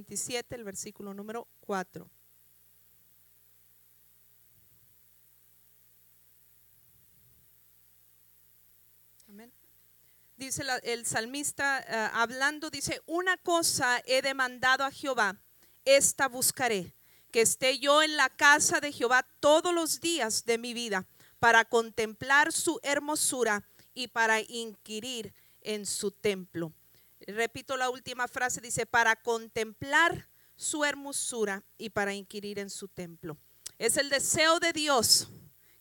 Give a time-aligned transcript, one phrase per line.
[0.00, 2.08] 27, el versículo número 4.
[10.36, 15.38] Dice el salmista eh, hablando, dice, una cosa he demandado a Jehová,
[15.84, 16.94] esta buscaré,
[17.30, 21.06] que esté yo en la casa de Jehová todos los días de mi vida,
[21.38, 26.72] para contemplar su hermosura y para inquirir en su templo.
[27.26, 33.38] Repito la última frase, dice, para contemplar su hermosura y para inquirir en su templo.
[33.78, 35.28] Es el deseo de Dios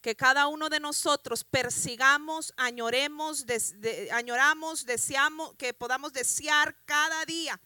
[0.02, 3.46] que cada uno de nosotros persigamos, añoremos,
[4.12, 7.60] añoramos, deseamos, que podamos desear cada día,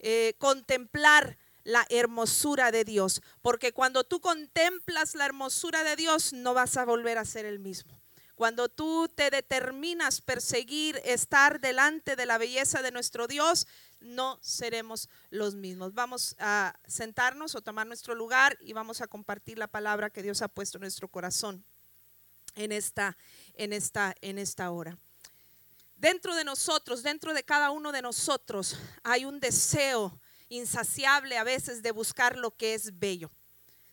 [0.00, 3.22] eh, contemplar la hermosura de Dios.
[3.42, 7.60] Porque cuando tú contemplas la hermosura de Dios, no vas a volver a ser el
[7.60, 7.99] mismo.
[8.40, 13.66] Cuando tú te determinas perseguir, estar delante de la belleza de nuestro Dios,
[14.00, 15.92] no seremos los mismos.
[15.92, 20.40] Vamos a sentarnos o tomar nuestro lugar y vamos a compartir la palabra que Dios
[20.40, 21.62] ha puesto en nuestro corazón
[22.54, 23.18] en esta,
[23.56, 24.96] en esta, en esta hora.
[25.96, 31.82] Dentro de nosotros, dentro de cada uno de nosotros, hay un deseo insaciable a veces
[31.82, 33.30] de buscar lo que es bello.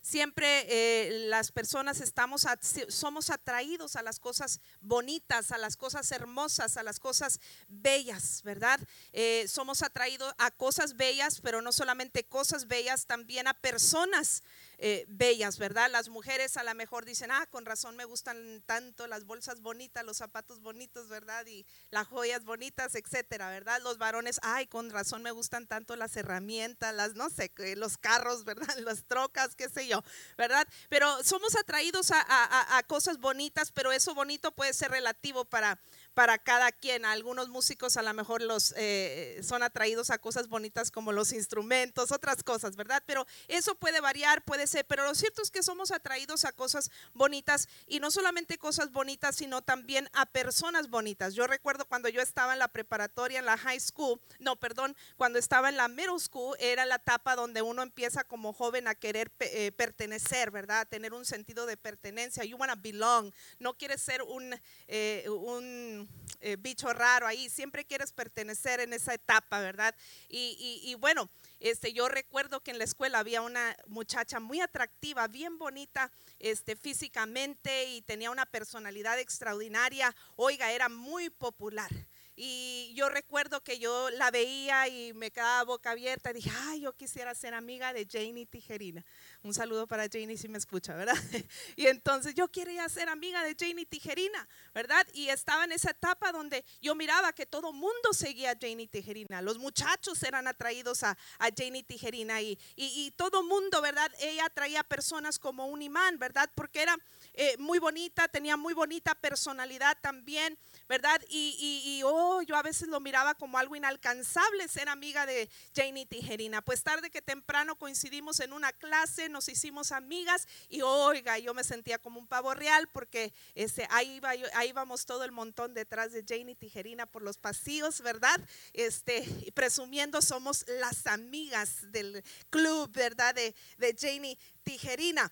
[0.08, 2.47] Siempre eh, las personas estamos,
[2.88, 8.80] somos atraídos a las cosas bonitas, a las cosas hermosas, a las cosas bellas, ¿verdad?
[9.11, 14.44] Eh, somos atraídos a cosas bellas, pero no solamente cosas bellas, también a personas
[14.80, 15.89] eh, bellas, ¿verdad?
[15.89, 20.06] Las mujeres a lo mejor dicen, ah, con razón me gustan tanto las bolsas bonitas,
[20.06, 21.45] los zapatos bonitos, ¿verdad?
[21.47, 23.81] Y las joyas bonitas, etcétera, ¿verdad?
[23.81, 28.44] Los varones, ay, con razón me gustan tanto las herramientas, las, no sé, los carros,
[28.44, 28.67] ¿verdad?
[28.88, 30.03] Las trocas, qué sé yo,
[30.38, 30.67] ¿verdad?
[30.89, 35.80] Pero somos atraídos a, a cosas bonitas, pero eso bonito puede ser relativo para,
[36.17, 37.05] para cada quien.
[37.05, 42.11] Algunos músicos a lo mejor los eh, son atraídos a cosas bonitas como los instrumentos,
[42.11, 43.03] otras cosas, ¿verdad?
[43.05, 46.89] Pero eso puede variar, puede ser, pero lo cierto es que somos atraídos a cosas
[47.13, 51.35] bonitas y no solamente cosas bonitas, sino también a personas bonitas.
[51.35, 55.38] Yo recuerdo cuando yo estaba en la preparatoria, en la high school, no, perdón, cuando
[55.38, 59.31] estaba en la middle school, era la etapa donde uno empieza como joven a querer
[59.39, 60.79] eh, pertenecer, ¿verdad?
[60.79, 62.44] A tener un sentido de pertenencia.
[62.44, 63.31] You wanna belong.
[63.59, 66.06] No quieres ser un, eh, un
[66.40, 69.95] eh, bicho raro ahí, siempre quieres pertenecer en esa etapa, ¿verdad?
[70.29, 71.29] Y, bueno,
[71.59, 76.75] este, yo recuerdo que en la escuela había una muchacha muy atractiva, bien bonita este,
[76.75, 80.16] físicamente y tenía una personalidad extraordinaria.
[80.35, 81.91] Oiga, era muy popular.
[82.39, 86.81] Y yo recuerdo que yo la veía y me quedaba boca abierta y dije, ay,
[86.81, 89.03] yo quisiera ser amiga de Janie Tijerina.
[89.44, 91.16] Un saludo para Janie si me escucha, ¿verdad?
[91.75, 95.06] Y entonces yo quería ser amiga de Janie Tijerina, ¿verdad?
[95.14, 99.42] Y estaba en esa etapa donde yo miraba que todo mundo seguía a Janie Tijerina.
[99.42, 104.12] Los muchachos eran atraídos a, a Janie Tijerina y, y, y todo mundo, ¿verdad?
[104.20, 106.50] Ella atraía personas como un imán, ¿verdad?
[106.56, 106.98] Porque era
[107.40, 110.58] eh, muy bonita, tenía muy bonita personalidad también,
[110.90, 111.22] ¿verdad?
[111.30, 116.08] Y, y, oh, yo a veces lo miraba como algo inalcanzable ser amiga de Janie
[116.08, 116.64] Tijerina.
[116.64, 121.63] Pues tarde que temprano coincidimos en una clase, nos hicimos amigas y oiga, yo me
[121.63, 126.11] sentía como un pavo real porque ese, ahí, iba, ahí vamos todo el montón detrás
[126.11, 128.39] de Janie Tijerina por los pasillos, ¿verdad?
[128.73, 133.35] Este, presumiendo somos las amigas del club, ¿verdad?
[133.35, 135.31] De, de Janie Tijerina.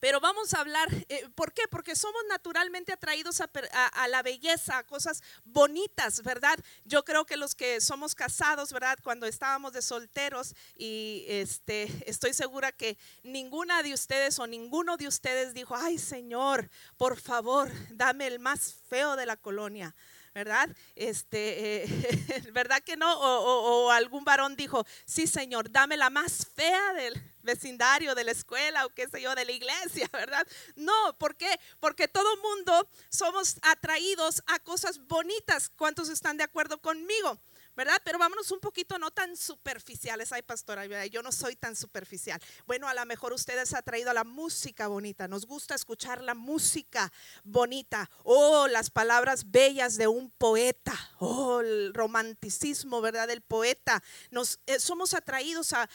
[0.00, 1.62] Pero vamos a hablar, eh, ¿por qué?
[1.68, 6.58] Porque somos naturalmente atraídos a, la belleza, a cosas bonitas, ¿verdad?
[6.84, 8.98] Yo creo que los que somos casados, ¿verdad?
[9.02, 15.08] Cuando estábamos de solteros y este, estoy segura que ninguna de ustedes o ninguno de
[15.08, 19.94] ustedes dijo, ay Señor, por favor, dame el más feo de la colonia.
[20.34, 20.68] ¿Verdad?
[20.94, 23.12] Este, eh, ¿verdad que no?
[23.20, 28.86] O, algún varón dijo, sí, Señor, dame la más fea del vecindario, de la escuela
[28.86, 30.46] o qué sé yo, de la iglesia, ¿verdad?
[30.76, 31.58] No, ¿por qué?
[31.80, 35.70] Porque todo mundo somos atraídos a cosas bonitas.
[35.76, 37.38] ¿Cuántos están de acuerdo conmigo?
[37.78, 38.02] ¿Verdad?
[38.02, 40.32] Pero vámonos un poquito no tan superficiales.
[40.32, 42.42] Ay, pastora, yo no soy tan superficial.
[42.66, 45.28] Bueno, a lo mejor ustedes ha traído a la música bonita.
[45.28, 47.12] Nos gusta escuchar la música
[47.44, 48.10] bonita.
[48.24, 50.92] Oh, las palabras bellas de un poeta.
[51.20, 53.28] Oh, el romanticismo, ¿verdad?
[53.28, 54.02] Del poeta.
[54.32, 55.88] Nos, eh, somos atraídos a,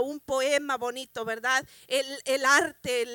[0.00, 1.66] un poema bonito, ¿verdad?
[1.88, 3.06] El, arte,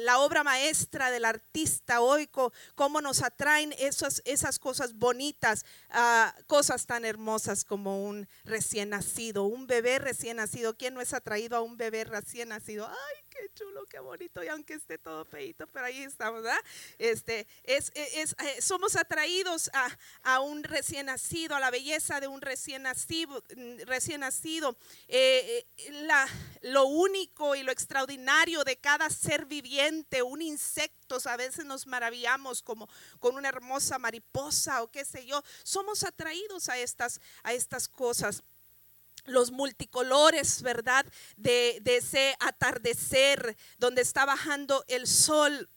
[0.00, 2.28] la obra maestra del artista hoy,
[2.74, 9.44] cómo nos atraen esas, esas cosas bonitas, ah, cosas tan hermosas como un recién nacido,
[9.44, 10.76] un bebé recién nacido.
[10.76, 12.88] ¿Quién no es atraído a un bebé recién nacido?
[12.88, 13.21] Ay,
[13.54, 16.60] chulo, qué bonito, y aunque esté todo feito, pero ahí estamos, ¿verdad?
[16.98, 19.88] Este, es, es, eh, somos atraídos a,
[20.22, 23.44] a, un recién nacido, a la belleza de un recién nacido.
[23.86, 24.76] Recién nacido.
[25.08, 26.26] Eh, eh, la,
[26.62, 32.62] lo único y lo extraordinario de cada ser viviente, un insecto, a veces nos maravillamos
[32.62, 32.88] como
[33.18, 38.42] con una hermosa mariposa o qué sé yo, somos atraídos a estas, a estas cosas
[39.24, 41.06] los multicolores, ¿verdad?
[41.36, 45.68] De, de, ese atardecer donde está bajando el sol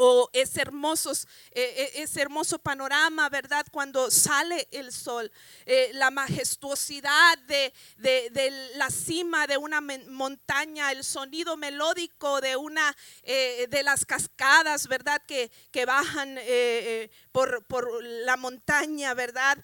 [0.00, 3.66] o ese, hermosos, eh, eh, ese hermoso panorama, ¿verdad?
[3.72, 5.30] Cuando sale el sol,
[5.66, 12.96] eh, la majestuosidad de, de, la cima de una montaña, el sonido melódico de una
[13.24, 15.20] de las cascadas, ¿verdad?
[15.26, 16.38] Que, que bajan
[17.32, 19.58] por, por, la montaña, ¿verdad?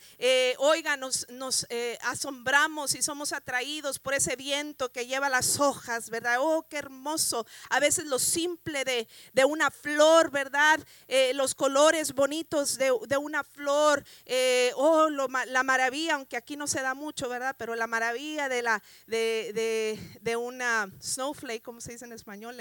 [0.58, 1.66] oiga, nos, nos
[2.00, 6.38] asombramos y somos atraídos por ese viento que lleva las hojas, ¿verdad?
[6.40, 7.46] Oh, qué hermoso.
[7.70, 10.80] A veces lo simple de, de una flor ¿verdad?
[11.08, 16.82] Eh, los colores bonitos de, una flor, eh, oh, la maravilla, aunque aquí no se
[16.82, 17.54] da mucho, ¿verdad?
[17.58, 22.56] Pero la maravilla de, la, de, una snowflake, como se dice en español,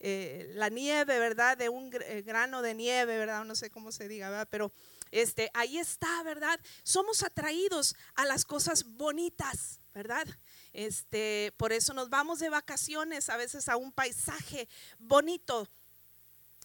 [0.00, 1.56] eh, la nieve, ¿verdad?
[1.56, 3.44] De un grano de nieve, ¿verdad?
[3.44, 4.48] No sé cómo se diga, ¿verdad?
[4.50, 4.72] Pero
[5.10, 6.58] este, ahí está, ¿verdad?
[6.82, 10.26] Somos atraídos a las cosas bonitas, ¿verdad?
[10.72, 14.68] Este, por eso nos vamos de vacaciones a veces a un paisaje
[14.98, 15.68] bonito,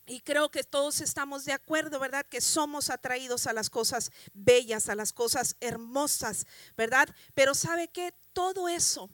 [0.06, 2.25] y creo que todos estamos de acuerdo, ¿verdad?
[2.25, 6.46] Que somos atraídos a las cosas bellas, a las cosas hermosas,
[6.78, 7.10] ¿verdad?
[7.34, 8.13] Pero ¿sabe qué?
[8.34, 9.10] Todo eso,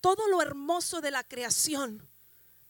[0.00, 2.08] todo lo hermoso de la creación,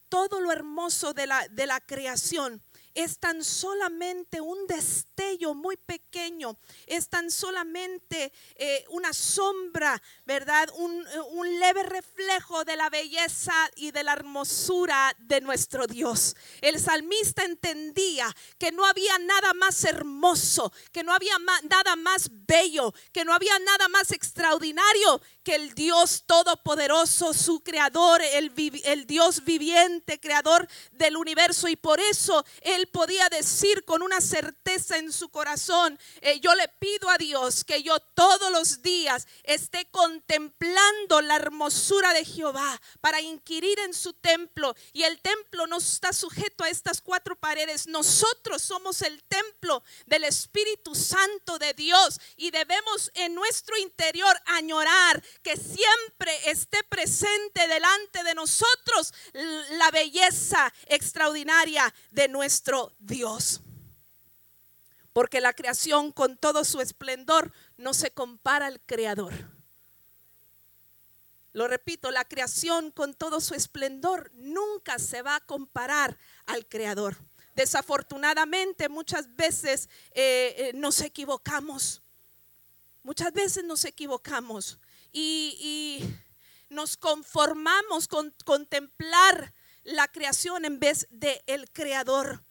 [0.08, 2.62] todo lo hermoso de la, de la creación
[2.96, 6.56] es tan solamente un destello muy pequeño,
[6.86, 10.70] es tan solamente eh, una sombra, ¿verdad?
[10.76, 16.36] Un, un, leve reflejo de la belleza y de la hermosura de nuestro Dios.
[16.62, 22.94] El salmista entendía que no había nada más hermoso, que no había nada más bello,
[23.12, 28.52] que no había nada más extraordinario que el Dios todopoderoso, su creador, el,
[28.84, 31.68] el Dios viviente, creador del universo.
[31.68, 36.68] Y por eso él podía decir con una certeza en su corazón, eh, yo le
[36.68, 43.20] pido a Dios que yo todos los días esté contemplando la hermosura de Jehová para
[43.20, 44.74] inquirir en su templo.
[44.92, 47.86] Y el templo no está sujeto a estas cuatro paredes.
[47.86, 55.22] Nosotros somos el templo del Espíritu Santo de Dios y debemos en nuestro interior añorar
[55.42, 63.60] que siempre esté presente delante de nosotros la belleza extraordinaria de nuestro Dios.
[65.12, 69.32] Porque la creación con todo su esplendor no se compara al Creador.
[71.52, 77.16] Lo repito, la creación con todo su esplendor nunca se va a comparar al Creador.
[77.54, 82.02] Desafortunadamente muchas veces eh, eh, nos equivocamos.
[83.02, 84.78] Muchas veces nos equivocamos
[85.12, 86.04] y,
[86.68, 91.40] nos conformamos con contemplar la creación en vez de
[91.72, 92.42] creador.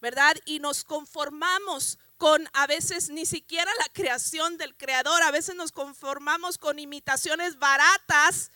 [0.00, 0.34] ¿Verdad?
[0.44, 5.72] Y nos conformamos con a veces ni siquiera la creación del creador, a veces nos
[5.72, 8.50] conformamos con imitaciones baratas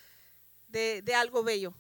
[0.69, 1.75] de, de algo bello.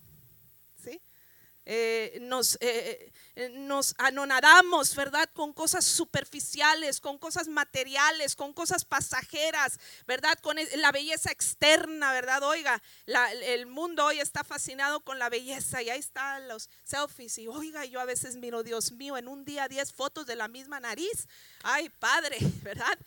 [1.67, 5.31] Eh, nos, eh, eh, nos anonadamos, ¿verdad?
[5.33, 10.39] Con cosas superficiales, con cosas materiales, con cosas pasajeras, ¿verdad?
[10.41, 12.43] Con la belleza externa, ¿verdad?
[12.43, 12.83] Oiga,
[13.44, 17.87] el mundo hoy está fascinado con la belleza y ahí están los selfies y oiga,
[17.87, 21.29] yo a veces miro, Dios mío, en un día 10 fotos de la misma nariz.
[21.63, 22.99] Ay, padre, ¿verdad?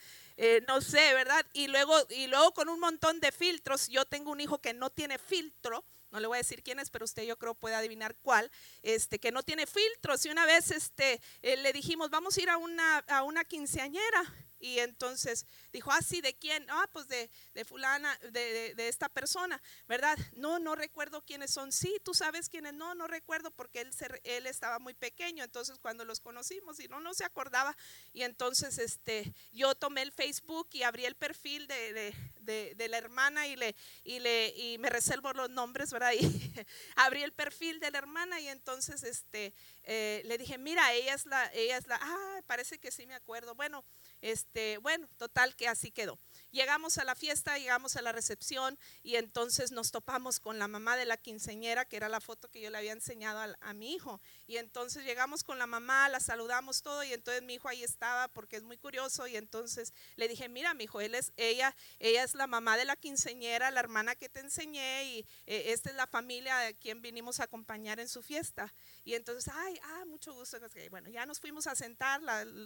[0.67, 1.43] no sé, ¿verdad?
[1.53, 4.91] Y luego, y luego con un montón de filtros, yo tengo un hijo que no
[4.91, 8.15] tiene filtro, no le voy a decir quién es, pero usted yo creo puede adivinar
[8.21, 10.25] cuál, este, que no tiene filtros.
[10.25, 14.23] Y una vez este, eh, le dijimos, vamos a ir a una, a una quinceañera.
[14.59, 16.65] Y entonces dijo, ah, sí, ¿de quién?
[16.69, 20.17] Ah, pues de, de fulana, de, de, esta persona, ¿verdad?
[20.33, 21.71] No, no recuerdo quiénes son.
[21.71, 22.73] Sí, tú sabes quiénes.
[22.73, 25.43] No, no recuerdo porque él, se, él estaba muy pequeño.
[25.43, 27.75] Entonces cuando los conocimos y no, no se acordaba.
[28.13, 32.13] Y entonces este, yo tomé el Facebook y abrí el perfil de,
[32.75, 36.11] de la hermana y, le, y, le, y me reservo los nombres, ¿verdad?
[36.19, 41.13] Y abrí el perfil de la hermana y entonces este, eh, le dije, mira, ella
[41.13, 43.53] es la, ella es la, ah, parece que sí me acuerdo.
[43.55, 43.85] Bueno,
[44.21, 46.19] este, bueno, total que así quedó.
[46.51, 50.97] llegamos a la fiesta, llegamos a la recepción y entonces nos topamos con la mamá
[50.97, 54.19] de la quinceñera, que era la foto que yo le había enseñado a, mi hijo.
[54.47, 58.27] Y entonces llegamos con la mamá, la saludamos todo y entonces mi hijo ahí estaba
[58.27, 62.33] porque es muy curioso y entonces le dije, mira mi hijo, es, ella, ella es
[62.33, 66.07] la mamá de la quinceñera, la hermana que te enseñé y eh, esta es la
[66.07, 68.73] familia a quien vinimos a acompañar en su fiesta.
[69.03, 70.57] Y entonces, ay, ah, mucho gusto.
[70.89, 72.21] Bueno, ya nos fuimos a sentar,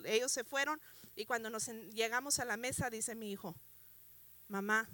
[0.05, 0.81] ellos se fueron
[1.15, 3.55] y cuando nos llegamos a la mesa dice mi hijo,
[4.47, 4.87] mamá,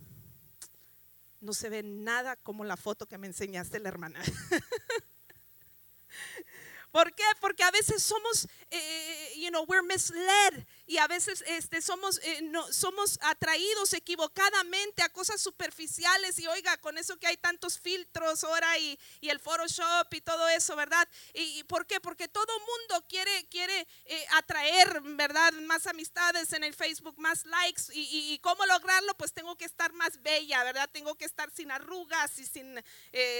[1.39, 4.21] no se ve nada como la foto que me enseñaste la hermana.
[6.91, 7.23] ¿Por qué?
[7.39, 12.39] Porque a veces somos, eh, you know, we're misled y a veces este, somos, eh,
[12.43, 18.45] no, somos atraídos equivocadamente a cosas superficiales y oiga, con eso que hay tantos filtros
[18.45, 21.07] ahora y, y el Photoshop y todo eso, ¿verdad?
[21.33, 21.99] ¿Y, por qué?
[21.99, 25.51] Porque todo mundo quiere, quiere eh, atraer, ¿verdad?
[25.53, 29.91] Más amistades en el Facebook, más likes y, y, cómo lograrlo, pues tengo que estar
[29.91, 30.89] más bella, ¿verdad?
[30.93, 32.81] Tengo que estar sin arrugas y sin,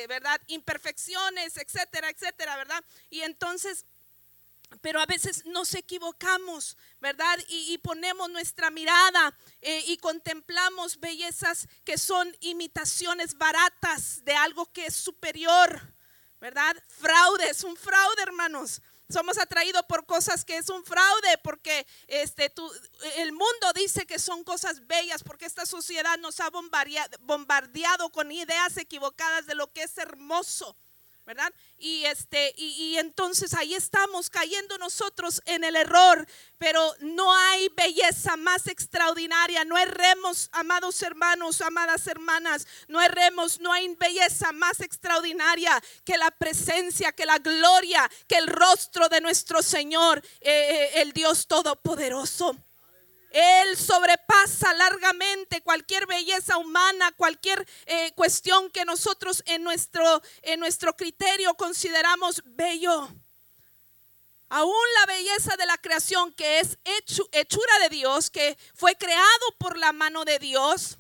[0.10, 0.42] ¿verdad?
[0.48, 2.84] Imperfecciones, etcétera, etcétera, ¿verdad?
[3.10, 3.86] Y entonces
[4.82, 7.38] pero a veces nos equivocamos, ¿verdad?
[7.48, 14.88] Y, ponemos nuestra mirada eh, y contemplamos bellezas que son imitaciones baratas de algo que
[14.88, 15.94] es superior,
[16.40, 16.76] ¿verdad?
[16.88, 18.82] Fraude, es un fraude, hermanos.
[19.10, 22.54] Somos atraídos por cosas que es un fraude, porque este,
[23.16, 28.76] el mundo dice que son cosas bellas, porque esta sociedad nos ha bombardeado con ideas
[28.76, 30.76] equivocadas de lo que es hermoso.
[31.28, 31.54] ¿Verdad?
[31.78, 36.26] Y este y, entonces ahí estamos cayendo nosotros en el error,
[36.58, 43.74] pero no hay belleza más extraordinaria, no erremos, amados hermanos, amadas hermanas, no erremos, no
[43.74, 49.62] hay belleza más extraordinaria que la presencia, que la gloria, que el rostro de nuestro
[49.62, 52.56] Señor, eh, eh, el Dios todopoderoso.
[53.40, 60.96] Él sobrepasa largamente cualquier belleza humana, cualquier eh, cuestión que nosotros en nuestro, en nuestro
[60.96, 63.08] criterio consideramos bello.
[64.50, 66.80] Aún la belleza de la creación que es
[67.32, 70.98] hechura de Dios, que fue creado por la mano de Dios,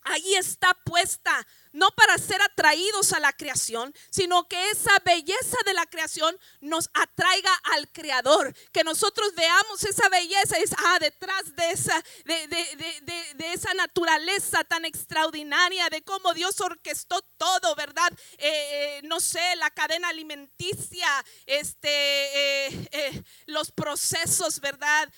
[0.00, 5.74] ahí está puesta no para ser atraídos a la creación, sino que esa belleza de
[5.74, 11.70] la creación nos atraiga al Creador, que nosotros veamos esa belleza, es, ah, detrás de
[11.70, 18.12] esa, de, esa naturaleza tan extraordinaria, de cómo Dios orquestó todo, ¿verdad?
[18.38, 21.08] Eh, eh, no sé, la cadena alimenticia,
[21.44, 25.12] este, eh, los procesos, ¿verdad?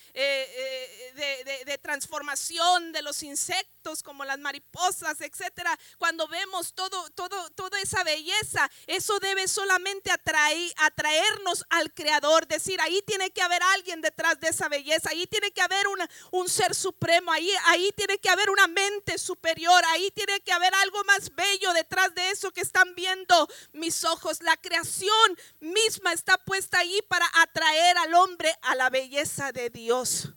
[1.67, 5.78] de transformación de los insectos como las mariposas, etcétera.
[5.99, 12.47] Cuando vemos todo, todo, toda esa belleza, eso debe solamente atraer, atraernos al Creador.
[12.49, 15.87] Decir, ahí tiene que haber alguien detrás de esa belleza, ahí tiene que haber
[16.33, 20.75] un ser supremo, ahí, ahí tiene que haber una mente superior, ahí tiene que haber
[20.75, 24.43] algo más bello detrás de eso que están viendo mis ojos.
[24.43, 30.33] La creación misma está puesta ahí para atraer al hombre a la belleza de Dios.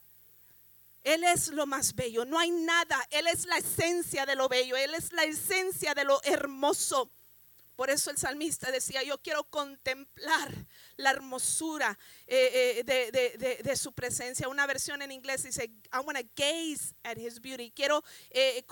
[1.09, 2.97] Él es lo más bello, no hay nada.
[3.09, 7.11] Él es la esencia de lo bello, Él es la esencia de lo hermoso.
[7.79, 10.53] Por eso el salmista decía, yo quiero contemplar
[10.97, 14.49] la hermosura eh, eh, de, su presencia.
[14.49, 17.71] Una versión en inglés dice, I want to gaze at his beauty.
[17.71, 18.65] Quiero, eh,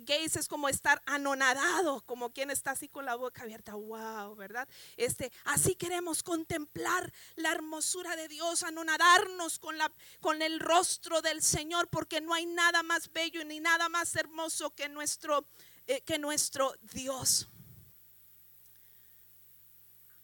[0.00, 3.74] gaze es como estar anonadado, como quien está así con la boca abierta.
[3.74, 4.66] Wow, ¿verdad?
[4.96, 11.42] Este, así queremos contemplar la hermosura de Dios, anonadarnos con, la, con el rostro del
[11.42, 15.46] Señor, porque no hay nada más bello ni nada más hermoso que nuestro,
[16.06, 17.50] que nuestro Dios.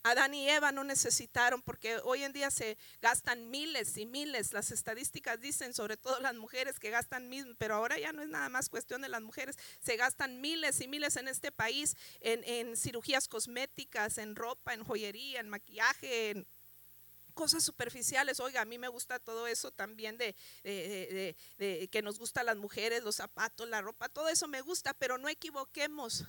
[0.02, 4.54] Adán y Eva no necesitaron porque hoy en día se gastan miles y miles.
[4.54, 8.28] Las estadísticas dicen, sobre todo las mujeres que gastan mil, pero ahora ya no es
[8.28, 9.58] nada más cuestión de las mujeres.
[9.80, 15.40] Se gastan miles y miles en este país en, cirugías cosméticas, en ropa, en joyería,
[15.40, 16.46] en maquillaje, en
[17.34, 18.40] cosas superficiales.
[18.40, 23.02] Oiga, a mí me gusta todo eso también de, de, que nos gusta las mujeres,
[23.02, 26.24] los zapatos, la ropa, todo eso me gusta, pero no equivoquemos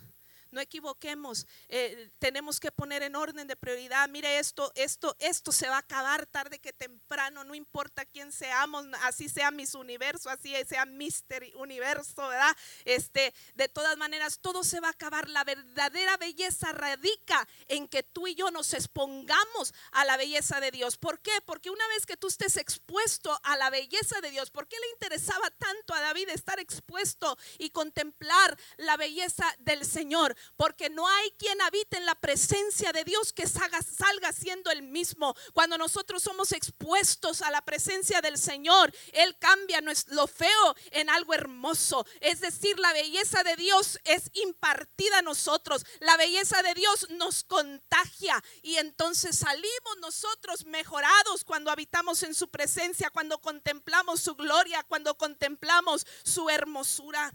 [0.51, 5.67] no equivoquemos, eh, tenemos que poner en orden de prioridad, mire esto, esto, esto se
[5.67, 10.53] va a acabar tarde que temprano, no importa quién seamos, así sea mis universo, así
[10.67, 12.55] sea Mister Universo, ¿verdad?
[12.85, 18.03] Este, de todas maneras, todo se va a acabar, la verdadera belleza radica en que
[18.03, 20.97] tú y yo nos expongamos a la belleza de Dios.
[20.97, 21.31] ¿Por qué?
[21.45, 24.89] Porque una vez que tú estés expuesto a la belleza de Dios, ¿por qué le
[24.89, 30.35] interesaba tanto a David estar expuesto y contemplar la belleza del Señor?
[30.57, 34.83] Porque no hay quien habite en la presencia de Dios que salga, salga siendo el
[34.83, 35.35] mismo.
[35.53, 41.33] Cuando nosotros somos expuestos a la presencia del Señor, Él cambia lo feo en algo
[41.33, 42.05] hermoso.
[42.19, 45.85] Es decir, la belleza de Dios es impartida a nosotros.
[45.99, 52.49] La belleza de Dios nos contagia y entonces salimos nosotros mejorados cuando habitamos en su
[52.49, 57.33] presencia, cuando contemplamos su gloria, cuando contemplamos su hermosura.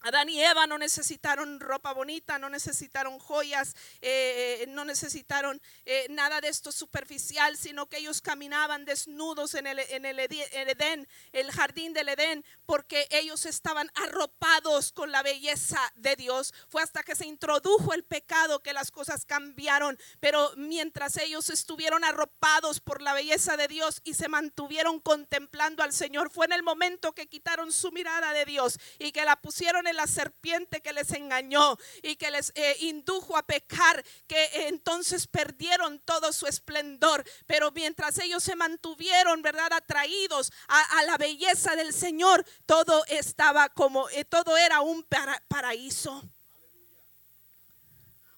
[0.00, 6.06] Adán y Eva no necesitaron ropa bonita, no necesitaron joyas, eh, eh, no necesitaron eh,
[6.10, 11.50] nada de esto superficial, sino que ellos caminaban desnudos en el, en el Edén, el
[11.50, 16.54] jardín del Edén, porque ellos estaban arropados con la belleza de Dios.
[16.68, 22.04] Fue hasta que se introdujo el pecado que las cosas cambiaron, pero mientras ellos estuvieron
[22.04, 26.62] arropados por la belleza de Dios y se mantuvieron contemplando al Señor, fue en el
[26.62, 31.10] momento que quitaron su mirada de Dios y que la pusieron la serpiente que les
[31.12, 37.24] engañó y que les eh, indujo a pecar, que entonces perdieron todo su esplendor.
[37.46, 39.72] Pero mientras ellos se mantuvieron, ¿verdad?
[39.72, 45.06] Atraídos a, la belleza del Señor, todo estaba como, eh, todo era un
[45.48, 46.22] paraíso.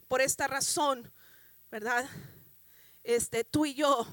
[0.09, 1.13] Por esta razón,
[1.71, 2.09] ¿verdad?
[3.05, 4.07] Este, tú y yo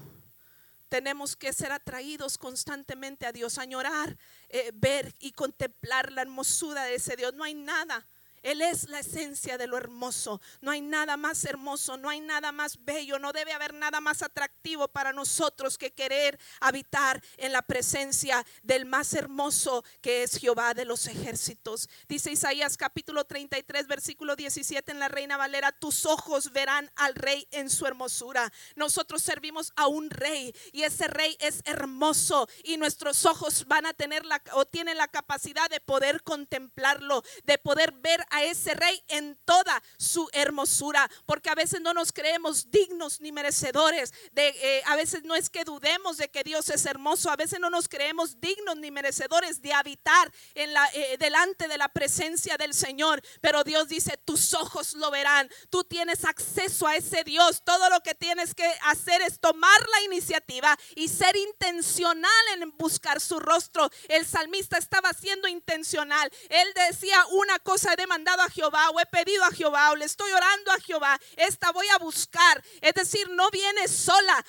[0.88, 4.16] tenemos que ser atraídos constantemente a Dios, añorar,
[4.48, 7.34] eh, ver y contemplar la hermosura de ese Dios.
[7.34, 8.06] No hay nada
[8.42, 10.40] él es la esencia de lo hermoso.
[10.60, 14.22] No hay nada más hermoso, no hay nada más bello, no debe haber nada más
[14.22, 20.74] atractivo para nosotros que querer habitar en la presencia del más hermoso que es Jehová
[20.74, 21.88] de los ejércitos.
[22.08, 27.46] Dice Isaías capítulo 33 versículo 17 en la Reina Valera, tus ojos verán al rey
[27.50, 28.52] en su hermosura.
[28.76, 33.94] Nosotros servimos a un rey y ese rey es hermoso y nuestros ojos van a
[33.94, 39.02] tener la o tienen la capacidad de poder contemplarlo, de poder ver a ese rey
[39.08, 44.12] en toda su hermosura, porque a veces no nos creemos dignos ni merecedores.
[44.32, 47.60] De, eh, a veces no es que dudemos de que Dios es hermoso, a veces
[47.60, 52.56] no nos creemos dignos ni merecedores de habitar en la, eh, delante de la presencia
[52.56, 53.22] del Señor.
[53.40, 57.62] Pero Dios dice, tus ojos lo verán, tú tienes acceso a ese Dios.
[57.64, 63.20] Todo lo que tienes que hacer es tomar la iniciativa y ser intencional en buscar
[63.20, 63.90] su rostro.
[64.08, 66.30] El salmista estaba siendo intencional.
[66.48, 70.04] Él decía una cosa de mandado a Jehová o he pedido a Jehová o le
[70.04, 72.62] estoy orando a Jehová, esta voy a buscar.
[72.80, 74.44] Es decir, no viene sola.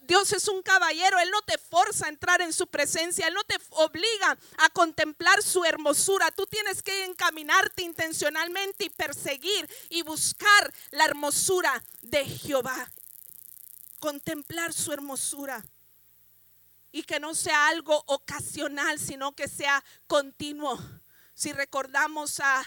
[0.00, 3.44] Dios es un caballero, Él no te forza a entrar en su presencia, Él no
[3.44, 6.32] te obliga a contemplar su hermosura.
[6.32, 12.90] Tú tienes que encaminarte intencionalmente y perseguir y buscar la hermosura de Jehová.
[14.00, 15.64] Contemplar su hermosura
[16.90, 20.76] y que no sea algo ocasional, sino que sea continuo.
[21.36, 22.64] Si recordamos a,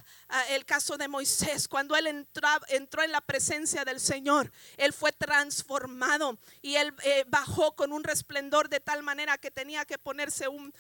[0.50, 6.38] el caso de Moisés, cuando él entró en la presencia del Señor, él fue transformado
[6.62, 10.72] y él eh, bajó con un resplendor de tal manera que tenía que ponerse un,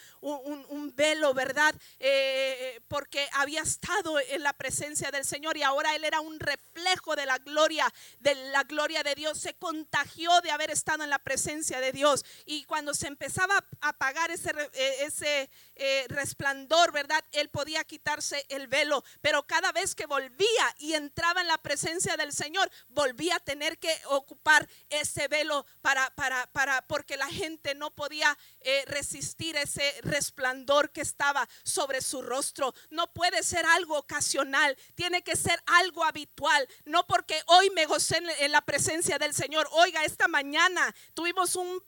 [0.96, 1.74] velo, ¿verdad?
[1.98, 7.16] Eh, porque había estado en la presencia del Señor y ahora él era un reflejo
[7.16, 9.40] de la gloria, de la gloria de Dios.
[9.40, 13.90] Se contagió de haber estado en la presencia de Dios y cuando se empezaba a
[13.90, 15.50] apagar ese,
[15.80, 17.24] eh, resplandor, ¿verdad?
[17.32, 22.18] Él podía quitarse el velo, pero cada vez que volvía y entraba en la presencia
[22.18, 27.76] del Señor, volvía a tener que ocupar ese velo para, para, para, porque la gente
[27.76, 32.74] no podía eh, resistir ese resplandor que estaba sobre su rostro.
[32.90, 38.18] No puede ser algo ocasional, tiene que ser algo habitual, no porque hoy me gocé
[38.40, 39.68] en, la presencia del Señor.
[39.72, 41.80] Oiga, esta mañana tuvimos un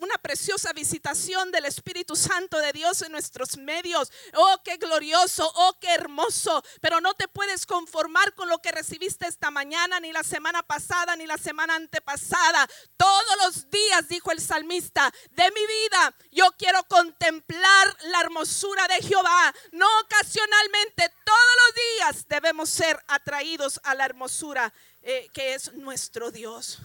[0.00, 3.12] una preciosa visitación del Espíritu Santo de Dios en
[3.56, 4.10] medios.
[4.34, 9.26] Oh, qué glorioso oh, qué hermoso, pero no te puedes conformar con lo que recibiste
[9.26, 12.68] esta mañana, ni la semana pasada, ni la semana antepasada.
[12.96, 19.06] Todos los días, dijo el salmista, de mi vida, yo quiero contemplar la hermosura de
[19.06, 19.54] Jehová.
[19.72, 24.72] No ocasionalmente, todos los días debemos ser atraídos a la hermosura
[25.02, 26.78] eh, que es nuestro Dios.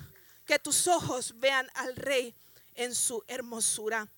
[0.46, 2.36] Que tus ojos vean al Rey
[2.76, 4.10] en su hermosura.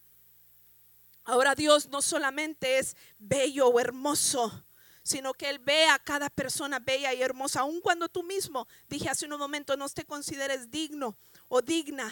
[1.25, 4.63] Ahora Dios no solamente es bello o hermoso,
[5.01, 9.09] sino que Él ve a cada persona bella y hermosa, aun cuando tú mismo, dije
[9.09, 12.11] hace un momento, no te consideres digno o digna.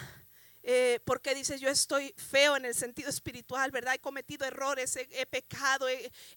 [0.66, 3.96] Eh, porque dices, yo estoy feo en el sentido espiritual, ¿verdad?
[3.96, 5.88] He cometido errores, he, pecado,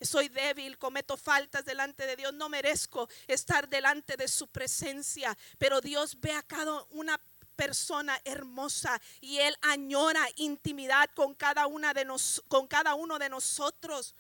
[0.00, 5.80] soy débil, cometo faltas delante de Dios, no merezco estar delante de su presencia, pero
[5.80, 7.20] Dios ve a cada una
[7.56, 13.28] persona hermosa y él añora intimidad con cada una de nos, con cada uno de
[13.28, 14.14] nosotros.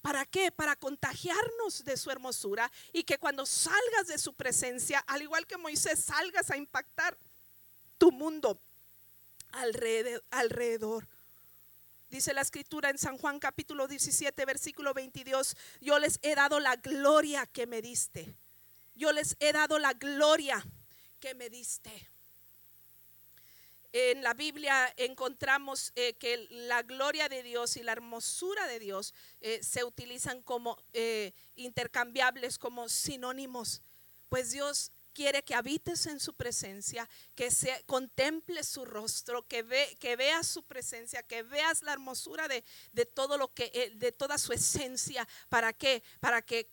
[0.00, 0.50] ¿Para qué?
[0.50, 5.56] Para contagiarnos de su hermosura y que cuando salgas de su presencia, al igual que
[5.56, 7.16] Moisés, salgas a impactar
[7.98, 8.58] tu mundo
[10.30, 11.06] alrededor.
[12.10, 16.76] Dice la escritura en San Juan capítulo 17, versículo 22, yo les he dado la
[16.76, 18.34] gloria que me diste.
[18.94, 20.62] Yo les he dado la gloria
[21.22, 21.92] que me diste.
[23.92, 29.14] En la Biblia encontramos eh, que la gloria de Dios y la hermosura de Dios
[29.40, 33.82] eh, se utilizan como eh, intercambiables, como sinónimos.
[34.30, 39.96] Pues Dios quiere que habites en su presencia, que se contemple su rostro, que, ve,
[40.00, 44.38] que veas su presencia, que veas la hermosura de, de todo lo que, de toda
[44.38, 45.28] su esencia.
[45.48, 46.02] ¿Para qué?
[46.18, 46.68] Para que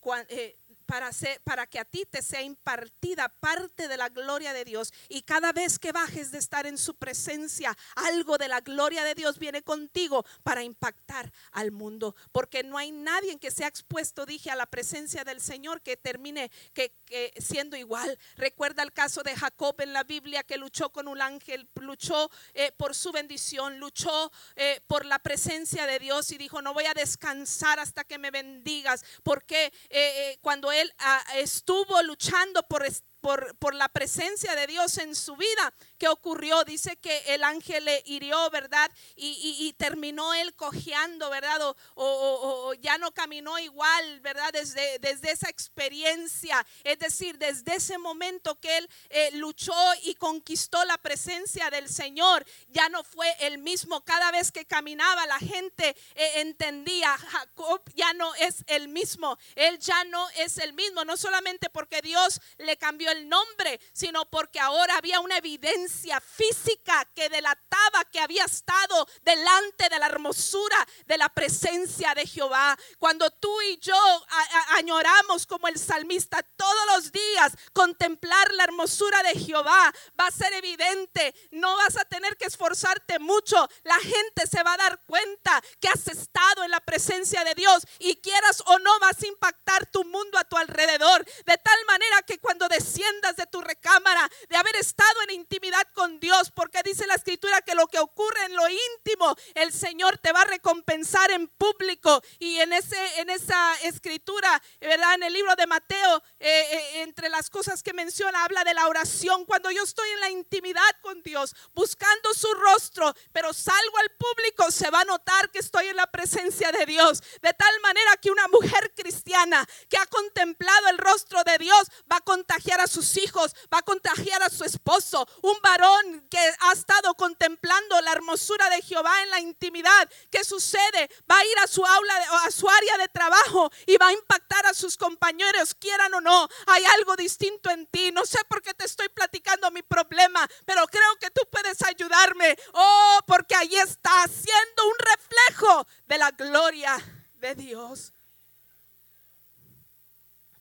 [1.43, 4.91] para, que a ti te sea impartida parte de la gloria de Dios.
[5.07, 9.13] Y cada vez que bajes de estar en su presencia, algo de la gloria de
[9.13, 12.15] Dios viene contigo para impactar al mundo.
[12.31, 16.49] Porque no hay nadie que sea expuesto, dije, a la presencia del Señor que termine
[16.73, 16.91] que,
[17.37, 18.17] siendo igual.
[18.35, 22.71] Recuerda el caso de Jacob en la Biblia que luchó con un ángel, luchó eh,
[22.77, 26.95] por su bendición, luchó eh, por la presencia de Dios y dijo, no voy a
[26.95, 29.05] descansar hasta que me bendigas.
[29.21, 32.83] Porque eh, cuando él ah, estuvo luchando por,
[33.21, 35.73] por, por, la presencia de Dios en su vida.
[35.97, 36.63] ¿Qué ocurrió?
[36.63, 38.89] Dice que el ángel le hirió, ¿verdad?
[39.15, 41.75] Y, terminó él cojeando, ¿verdad?
[41.95, 44.51] O, ya no caminó igual, ¿verdad?
[44.53, 46.65] Desde, desde esa experiencia.
[46.83, 52.45] Es decir, desde ese momento que él eh, luchó y conquistó la presencia del Señor,
[52.69, 54.03] ya no fue el mismo.
[54.03, 59.37] Cada vez que caminaba la gente eh, entendía, Jacob ya no es el mismo.
[59.55, 61.03] Él ya no es el mismo.
[61.05, 67.05] No solamente porque Dios le cambió el nombre, sino porque ahora había una evidencia física
[67.15, 72.77] que delataba que había estado delante de la hermosura de la presencia de Jehová.
[72.97, 74.25] Cuando tú y yo
[74.69, 80.53] añoramos como el salmista todos los días contemplar la hermosura de Jehová, va a ser
[80.53, 85.61] evidente, no vas a tener que esforzarte mucho, la gente se va a dar cuenta
[85.79, 89.85] que has estado en la presencia de Dios y quieras o no vas a impactar
[89.87, 92.98] tu mundo a tu alrededor, de tal manera que cuando decimos
[93.35, 97.73] de tu recámara, de haber estado en intimidad con Dios, porque dice la escritura que
[97.73, 102.21] lo que ocurre en lo íntimo, el Señor te va a recompensar en público.
[102.39, 105.13] Y en, ese, en esa escritura, ¿verdad?
[105.15, 108.87] En el libro de Mateo, eh, eh, entre las cosas que menciona, habla de la
[108.87, 109.45] oración.
[109.45, 114.71] Cuando yo estoy en la intimidad con Dios, buscando su rostro, pero salgo al público,
[114.71, 117.21] se va a notar que estoy en la presencia de Dios.
[117.41, 122.17] De tal manera que una mujer cristiana que ha contemplado el rostro de Dios va
[122.17, 125.25] a contagiar a sus hijos, va a contagiar a su esposo.
[125.41, 130.09] Un varón que ha estado contemplando la hermosura de Jehová en la intimidad.
[130.29, 131.09] ¿Qué sucede?
[131.29, 132.13] Va a ir a su aula,
[132.45, 136.49] a su área de trabajo y va a impactar a sus compañeros, quieran o no.
[136.67, 138.11] Hay algo distinto en ti.
[138.11, 142.57] No sé por qué te estoy platicando mi problema, pero creo que tú puedes ayudarme.
[142.73, 146.97] Oh, porque ahí está siendo un reflejo de la gloria
[147.35, 148.13] de Dios.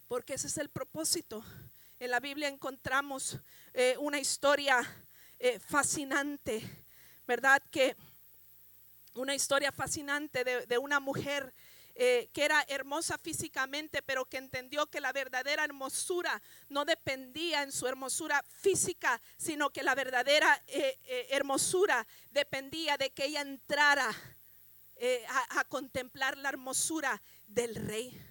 [0.07, 1.45] Porque ese es el propósito
[2.01, 3.39] en la Biblia encontramos
[3.75, 4.81] eh, una historia
[5.39, 6.63] eh, fascinante,
[7.27, 7.63] ¿verdad?
[7.71, 7.97] Que
[9.15, 11.53] una historia fascinante de, una mujer
[11.97, 17.73] eh, que era hermosa físicamente, pero que entendió que la verdadera hermosura no dependía en
[17.73, 20.63] su hermosura física, sino que la verdadera
[21.31, 24.09] hermosura dependía de que ella entrara
[25.51, 28.28] a contemplar la hermosura del rey.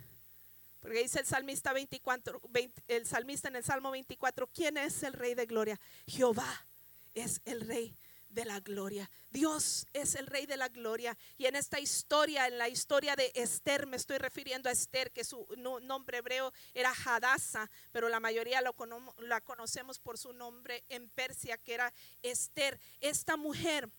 [0.87, 2.41] Porque dice el salmista 24,
[2.87, 5.77] el salmista en el Salmo 24, ¿quién es el rey de gloria?
[6.07, 6.65] Jehová
[7.13, 7.93] es el rey
[8.29, 9.11] de la gloria.
[9.29, 11.17] Dios es el rey de la gloria.
[11.37, 15.25] Y en esta historia, en la historia de Esther, me estoy refiriendo a Esther, que
[15.25, 15.45] su
[15.81, 18.73] nombre hebreo era Hadassah, pero la mayoría lo,
[19.17, 22.79] la conocemos por su nombre en Persia, que era Esther.
[23.01, 23.89] Esta mujer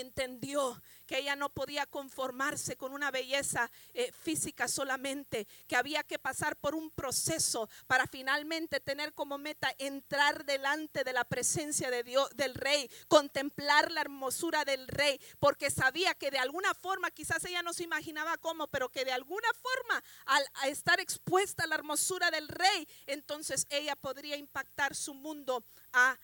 [0.00, 6.18] entendió que ella no podía conformarse con una belleza eh, física solamente, que había que
[6.18, 12.02] pasar por un proceso para finalmente tener como meta entrar delante de la presencia de
[12.02, 17.44] Dios, del rey, contemplar la hermosura del rey, porque sabía que de alguna forma, quizás
[17.44, 21.74] ella no se imaginaba cómo, pero que de alguna forma al estar expuesta a la
[21.74, 26.18] hermosura del rey, entonces ella podría impactar su mundo a,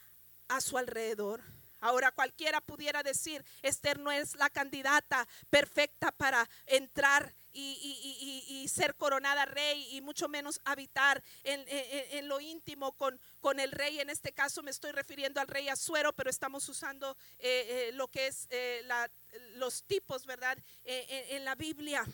[0.48, 1.42] a su alrededor.
[1.80, 9.44] Ahora cualquiera pudiera decir, Esther no es la candidata perfecta para entrar y, ser coronada
[9.44, 14.00] rey y mucho menos habitar en, lo íntimo con, con, el rey.
[14.00, 18.08] En este caso me estoy refiriendo al rey Azuero, pero estamos usando eh, eh, lo
[18.08, 18.82] que es eh,
[19.56, 20.56] los tipos, ¿verdad?
[20.84, 22.04] en la Biblia.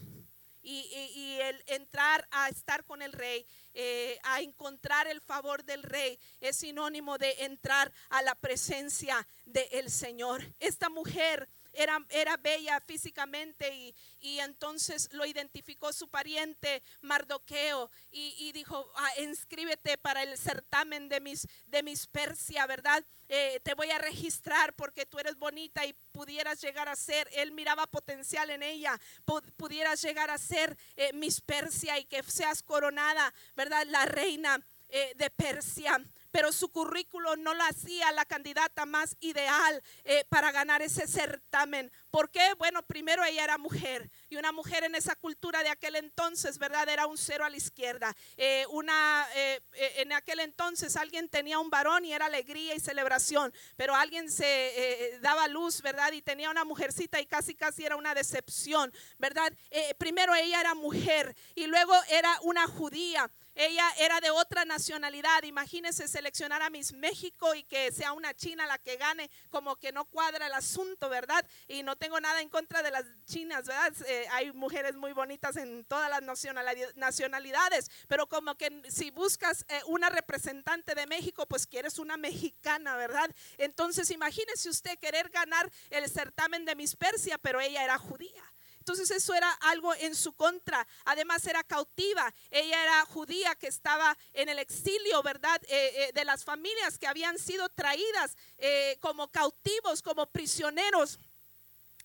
[0.66, 6.18] Y, el entrar a estar con el rey, eh, a encontrar el favor del rey,
[6.40, 10.42] es sinónimo de entrar a la presencia del Señor.
[10.58, 18.34] Esta mujer era, era bella físicamente y, y entonces lo identificó su pariente Mardoqueo y,
[18.38, 23.04] y dijo, "Ah, inscríbete para el certamen de mis, de mis Persia, ¿verdad?
[23.28, 27.52] Eh, te voy a registrar porque tú eres bonita y pudieras llegar a ser, él
[27.52, 32.62] miraba potencial en ella, pu- pudieras llegar a ser eh, Miss Persia y que seas
[32.62, 33.84] coronada, ¿verdad?
[33.88, 36.00] La reina eh, de Persia.
[36.36, 41.90] Pero su currículo no la hacía la candidata más ideal eh, para ganar ese certamen.
[42.10, 42.52] ¿Por qué?
[42.58, 46.90] Bueno, primero ella era mujer y una mujer en esa cultura de aquel entonces, ¿verdad?
[46.90, 48.14] Era un cero a la izquierda.
[48.36, 49.62] Eh, una, eh,
[49.96, 55.18] en aquel entonces alguien tenía un varón y era alegría y celebración, pero alguien se
[55.22, 56.12] daba luz, ¿verdad?
[56.12, 59.50] Y tenía una mujercita y casi casi era una decepción, ¿verdad?
[59.96, 63.30] Primero ella era mujer y luego era una judía.
[63.58, 65.42] Ella era de otra nacionalidad.
[65.44, 69.92] Imagínense seleccionar a Miss México y que sea una china la que gane, como que
[69.92, 71.42] no cuadra el asunto, ¿verdad?
[71.66, 73.94] Y no tengo nada en contra de las chinas, ¿verdad?
[74.06, 79.64] Eh, hay mujeres muy bonitas en todas las nacionalidad- nacionalidades, pero como que si buscas
[79.68, 83.34] eh, una representante de México, pues quieres una mexicana, ¿verdad?
[83.56, 88.44] Entonces imagínese usted querer ganar el certamen de Miss Persia, pero ella era judía.
[88.86, 90.86] Entonces eso era algo en su contra.
[91.06, 92.32] Además era cautiva.
[92.52, 95.60] Ella era judía que estaba en el exilio, ¿verdad?
[95.64, 101.18] Eh, eh, de las familias que habían sido traídas eh, como cautivos, como prisioneros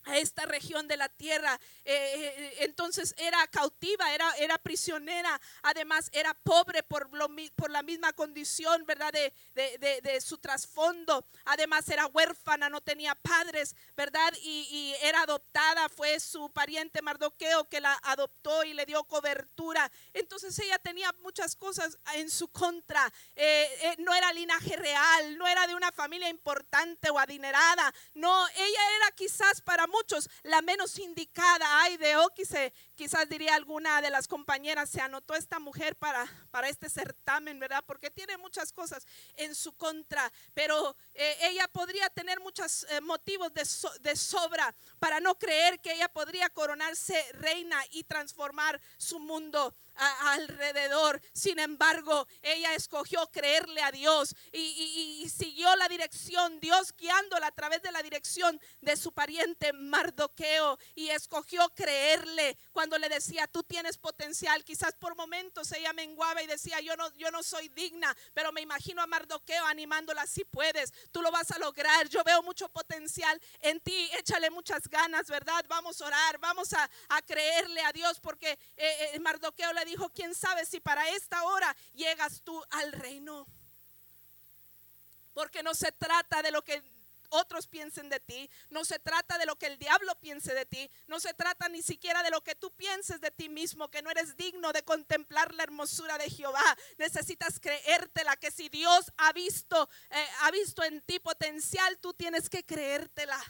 [0.05, 1.59] a esta región de la tierra.
[1.85, 1.93] Eh,
[2.37, 8.13] eh, entonces era cautiva, era, era prisionera, además era pobre por, lo por la misma
[8.13, 9.11] condición, ¿verdad?
[9.13, 11.25] De, de- de- de su trasfondo.
[11.45, 14.33] Además era huérfana, no tenía padres, ¿verdad?
[14.41, 19.91] Y, y era adoptada, fue su pariente Mardoqueo que la adoptó y le dio cobertura.
[20.13, 23.11] Entonces ella tenía muchas cosas en su contra.
[23.35, 27.93] Eh, eh, no era linaje real, no era de una familia importante o adinerada.
[28.13, 31.65] No, ella era quizás para muchos la menos indicada.
[31.83, 36.69] Ay, de Óquice, quizás diría alguna de las compañeras, se anotó esta mujer para, para
[36.69, 37.83] este certamen, ¿verdad?
[37.85, 43.53] Porque tiene muchas cosas en su contra, pero eh, ella podría tener muchos eh, motivos
[43.53, 49.19] de, so- de sobra para no creer que ella podría coronarse reina y transformar su
[49.19, 51.21] mundo alrededor.
[51.33, 57.81] Sin embargo, ella escogió creerle a Dios y siguió la dirección, Dios guiándola a través
[57.81, 63.97] de la dirección de su pariente Mardoqueo y escogió creerle cuando le decía, tú tienes
[63.97, 64.63] potencial.
[64.63, 68.61] Quizás por momentos ella menguaba y decía, yo no, yo no soy digna, pero me
[68.61, 72.07] imagino a Mardoqueo animándola, si puedes, tú lo vas a lograr.
[72.09, 75.63] Yo veo mucho potencial en ti, échale muchas ganas, ¿verdad?
[75.67, 80.09] Vamos a orar, vamos a, a creerle a Dios porque eh, eh, Mardoqueo le dijo,
[80.09, 83.47] quién sabe si para esta hora llegas tú al reino.
[85.33, 86.83] Porque no se trata de lo que
[87.31, 90.91] otros piensen de ti, no se trata de lo que el diablo piense de ti,
[91.07, 94.11] no se trata ni siquiera de lo que tú pienses de ti mismo, que no
[94.11, 96.77] eres digno de contemplar la hermosura de Jehová.
[96.97, 102.49] Necesitas creértela, que si Dios ha visto, eh, ha visto en ti potencial, tú tienes
[102.49, 103.41] que creértela.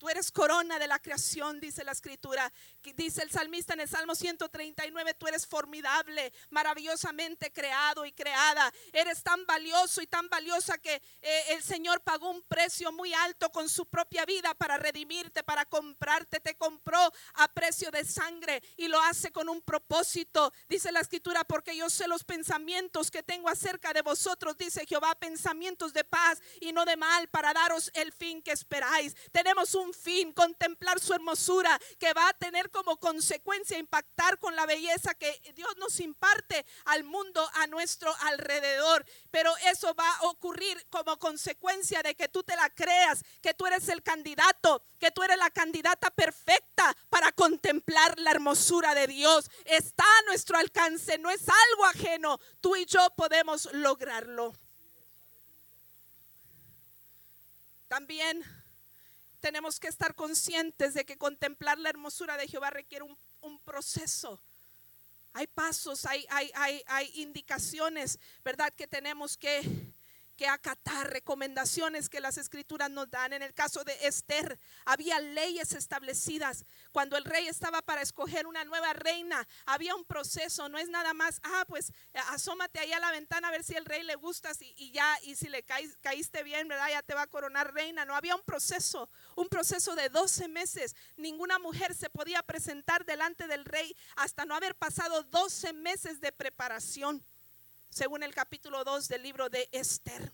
[0.00, 2.50] Tú eres corona de la creación, dice la escritura.
[2.94, 8.72] Dice el salmista en el Salmo 139, tú eres formidable, maravillosamente creado y creada.
[8.94, 13.52] Eres tan valioso y tan valiosa que eh, el Señor pagó un precio muy alto
[13.52, 16.40] con su propia vida para redimirte, para comprarte.
[16.40, 20.50] Te compró a precio de sangre y lo hace con un propósito.
[20.66, 25.14] Dice la escritura, porque yo sé los pensamientos que tengo acerca de vosotros, dice Jehová,
[25.16, 29.14] pensamientos de paz y no de mal para daros el fin que esperáis.
[29.30, 34.66] Tenemos un fin, contemplar su hermosura, que va a tener como consecuencia impactar con la
[34.66, 39.04] belleza que Dios nos imparte al mundo a nuestro alrededor.
[39.30, 43.66] Pero eso va a ocurrir como consecuencia de que tú te la creas, que tú
[43.66, 49.50] eres el candidato, que tú eres la candidata perfecta para contemplar la hermosura de Dios.
[49.64, 52.38] Está a nuestro alcance, no es algo ajeno.
[52.60, 54.52] Tú y yo podemos lograrlo.
[57.88, 58.44] También
[59.40, 64.40] tenemos que estar conscientes de que contemplar la hermosura de Jehová requiere un, proceso.
[65.32, 68.72] Hay pasos, hay, hay, hay indicaciones, ¿verdad?
[68.72, 69.62] Que tenemos que,
[70.40, 73.34] que acatar recomendaciones que las escrituras nos dan.
[73.34, 76.64] En el caso de Esther, había leyes establecidas.
[76.92, 80.70] Cuando el rey estaba para escoger una nueva reina, había un proceso.
[80.70, 81.92] No es nada más, ah, pues
[82.30, 85.36] asómate ahí a la ventana a ver si el rey le gusta y, ya, y
[85.36, 85.62] si le
[86.00, 86.88] caíste bien, ¿verdad?
[86.88, 88.06] Ya te va a coronar reina.
[88.06, 90.96] No había un proceso, un proceso de 12 meses.
[91.18, 96.32] Ninguna mujer se podía presentar delante del rey hasta no haber pasado 12 meses de
[96.32, 97.22] preparación
[97.90, 100.32] según el capítulo 2 del libro de Esther.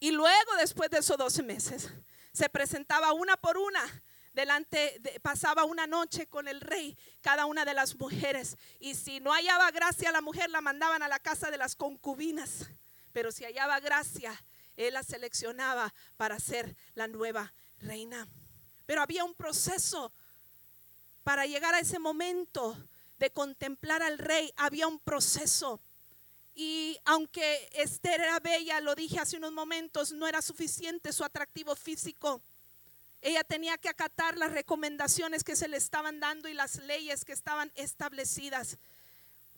[0.00, 1.88] Y luego, después de esos 12 meses,
[2.32, 7.74] se presentaba una por una delante, pasaba una noche con el rey, cada una de
[7.74, 8.56] las mujeres.
[8.78, 12.68] Y si no hallaba gracia la mujer, la mandaban a la casa de las concubinas.
[13.12, 14.32] Pero si hallaba gracia,
[14.76, 18.28] él la seleccionaba para ser la nueva reina.
[18.86, 20.12] Pero había un proceso
[21.24, 22.76] para llegar a ese momento
[23.18, 25.80] de contemplar al rey, había un proceso.
[26.54, 31.76] Y aunque Esther era bella, lo dije hace unos momentos, no era suficiente su atractivo
[31.76, 32.40] físico.
[33.22, 37.32] Ella tenía que acatar las recomendaciones que se le estaban dando y las leyes que
[37.32, 38.78] estaban establecidas.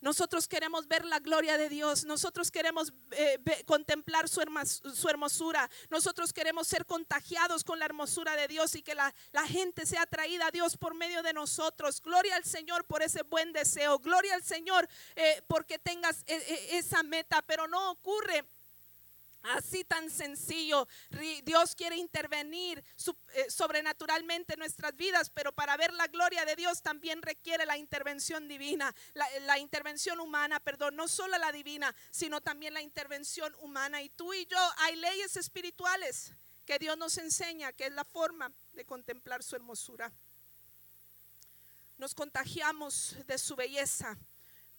[0.00, 2.04] Nosotros queremos ver la gloria de Dios.
[2.04, 5.68] Nosotros queremos eh, contemplar su, hermosura.
[5.90, 9.12] Nosotros queremos ser contagiados con la hermosura de Dios y que la,
[9.46, 12.00] gente sea atraída a Dios por medio de nosotros.
[12.00, 13.98] Gloria al Señor por ese buen deseo.
[13.98, 17.42] Gloria al Señor eh, porque tengas eh, esa meta.
[17.42, 18.44] Pero no ocurre
[19.42, 20.86] Así tan sencillo.
[21.44, 22.84] Dios quiere intervenir
[23.32, 27.78] eh, sobrenaturalmente en nuestras vidas, pero para ver la gloria de Dios también requiere la
[27.78, 34.02] intervención divina, la, intervención humana, perdón, no solo la divina, sino también la intervención humana.
[34.02, 36.34] Y tú y yo hay leyes espirituales
[36.66, 40.12] que Dios nos enseña, que es la forma de contemplar su hermosura.
[41.96, 44.18] Nos contagiamos de su belleza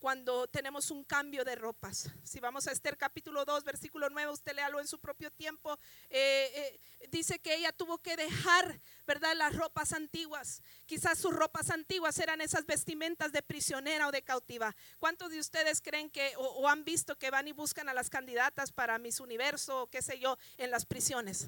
[0.02, 2.10] cuando tenemos un cambio de ropas.
[2.24, 5.78] Si vamos a Esther capítulo 2, versículo 9, usted léalo en su propio tiempo.
[6.10, 10.64] Eh, eh, dice que ella tuvo que dejar, ¿verdad?, las ropas antiguas.
[10.88, 14.76] Quizás sus ropas antiguas eran esas vestimentas de prisionera o de cautiva.
[14.98, 18.72] ¿Cuántos de ustedes creen que o, han visto que van y buscan a las candidatas
[18.72, 21.48] para Miss Universo o qué sé yo en las prisiones?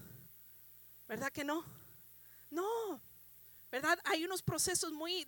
[1.08, 1.66] ¿Verdad que no?
[2.52, 3.02] No.
[3.72, 3.98] ¿Verdad?
[4.04, 5.26] Hay unos procesos muy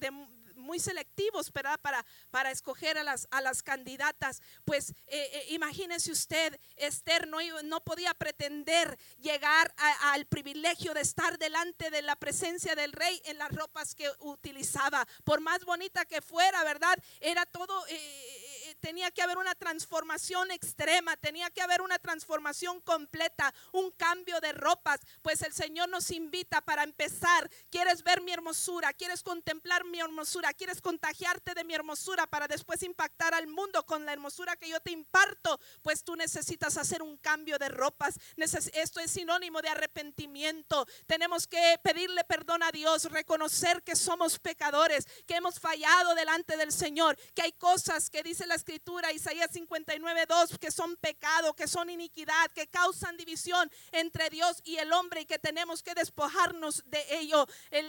[0.56, 4.42] muy selectivos Para, para escoger a las, a las candidatas.
[4.64, 11.38] Pues eh, eh, imagínese usted, Esther no, no podía pretender llegar al privilegio de estar
[11.38, 15.06] delante de la presencia del rey en las ropas que utilizaba.
[15.24, 16.98] Por más bonita que fuera, ¿verdad?
[17.20, 17.86] Era todo...
[17.88, 18.45] Eh,
[18.80, 24.52] tenía que haber una transformación extrema, tenía que haber una transformación completa, un cambio de
[24.54, 27.50] ropas, pues el Señor nos invita para empezar.
[27.70, 28.94] ¿Quieres ver mi hermosura?
[28.94, 30.54] ¿Quieres contemplar mi hermosura?
[30.54, 34.80] ¿Quieres contagiarte de mi hermosura para después impactar al mundo con la hermosura que yo
[34.80, 35.60] te imparto?
[35.82, 38.16] Pues tú necesitas hacer un cambio de ropas.
[38.38, 40.86] Esto es sinónimo de arrepentimiento.
[41.06, 46.72] Tenemos que pedirle perdón a Dios, reconocer que somos pecadores, que hemos fallado delante del
[46.72, 51.68] Señor, que hay cosas que dice la escritura Isaías 59, 2, que son pecado, que
[51.68, 56.82] son iniquidad, que causan división entre Dios y el hombre y que tenemos que despojarnos
[56.88, 57.46] de ello.
[57.70, 57.86] El,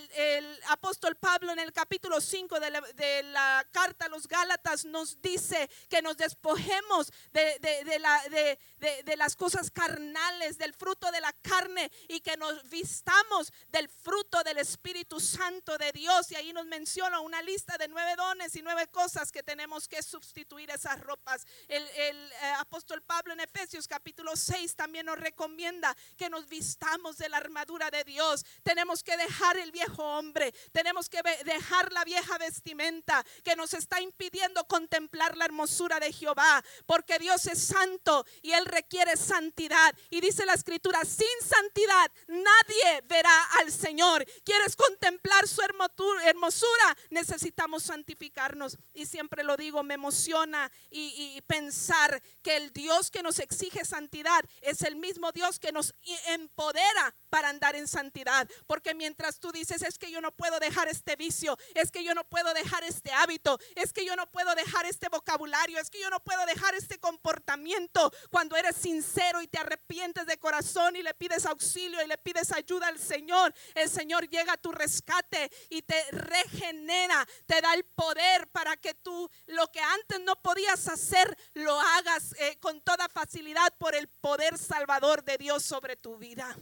[0.68, 5.22] apóstol Pablo en el capítulo 5 de la, de la, carta a los Gálatas nos
[5.22, 11.90] dice que nos despojemos de, de, de las cosas carnales, del fruto de la carne
[12.08, 16.30] y que nos vistamos del fruto del Espíritu Santo de Dios.
[16.32, 20.02] Y ahí nos menciona una lista de nueve dones y nueve cosas que tenemos que
[20.02, 21.46] sustituir esas ropas.
[21.68, 27.18] El, el eh, apóstol Pablo en Efesios capítulo 6 también nos recomienda que nos vistamos
[27.18, 28.44] de la armadura de Dios.
[28.62, 34.00] Tenemos que dejar el viejo hombre, tenemos que dejar la vieja vestimenta que nos está
[34.00, 39.94] impidiendo contemplar la hermosura de Jehová, porque Dios es santo y Él requiere santidad.
[40.10, 44.24] Y dice la escritura, sin santidad nadie verá al Señor.
[44.44, 46.96] ¿Quieres contemplar su hermosura?
[47.10, 48.78] Necesitamos santificarnos.
[48.94, 50.55] Y siempre lo digo, me emociona
[50.90, 55.94] y, pensar que el Dios que nos exige santidad es el mismo Dios que nos
[56.28, 58.48] empodera para andar en santidad.
[58.66, 62.14] Porque mientras tú dices, es que yo no puedo dejar este vicio, es que yo
[62.14, 66.00] no puedo dejar este hábito, es que yo no puedo dejar este vocabulario, es que
[66.00, 71.02] yo no puedo dejar este comportamiento, cuando eres sincero y te arrepientes de corazón y
[71.02, 75.50] le pides auxilio y le pides ayuda al Señor, el Señor llega a tu rescate
[75.70, 80.86] y te regenera, te da el poder para que tú lo que antes no podías
[80.86, 86.18] hacer, lo hagas eh, con toda facilidad por el poder salvador de Dios sobre tu
[86.18, 86.56] vida.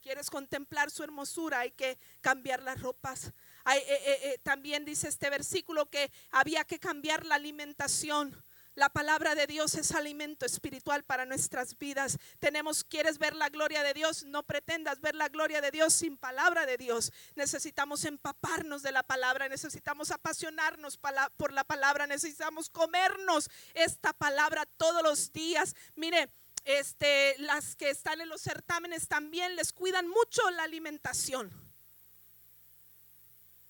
[0.00, 1.58] ¿Quieres contemplar su hermosura?
[1.58, 3.32] Hay que cambiar las ropas.
[3.74, 8.40] Eh, eh, también dice este versículo que había que cambiar la alimentación.
[8.74, 12.18] La palabra de Dios es alimento espiritual para nuestras vidas.
[12.40, 14.24] Tenemos, ¿quieres ver la gloria de Dios?
[14.24, 17.12] No pretendas ver la gloria de Dios sin palabra de Dios.
[17.36, 20.98] Necesitamos empaparnos de la palabra, necesitamos apasionarnos
[21.36, 25.76] por la palabra, necesitamos comernos esta palabra todos los días.
[25.94, 26.32] Mire,
[26.64, 31.63] este, las que están en los certámenes también les cuidan mucho la alimentación.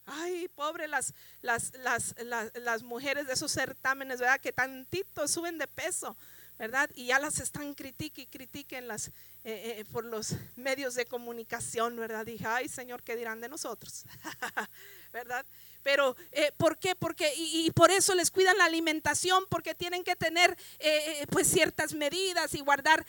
[0.07, 2.15] Ay, pobre las, las, las,
[2.55, 4.41] las, mujeres de esos certámenes, ¿verdad?
[4.41, 6.17] Que tantito suben de peso,
[6.59, 6.91] ¿verdad?
[6.95, 9.09] Y ya las están critiquen y critiquen las,
[9.45, 12.27] eh, eh, por los medios de comunicación, ¿verdad?
[12.27, 14.05] Dije, ay, Señor, ¿qué dirán de nosotros?
[15.13, 15.47] ¿Verdad?
[15.85, 16.95] Pero, eh, ¿por qué?
[16.97, 21.47] Porque, y, por eso les cuidan la alimentación, porque tienen que tener eh, eh, pues
[21.47, 23.05] ciertas medidas y guardar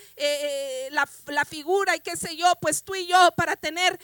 [0.91, 3.97] la, la, figura y qué sé yo, pues tú y yo para tener,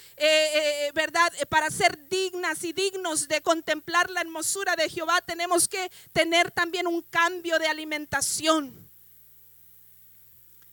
[0.93, 1.31] ¿verdad?
[1.49, 6.87] Para ser dignas y dignos de contemplar la hermosura de Jehová, tenemos que tener también
[6.87, 8.73] un cambio de alimentación.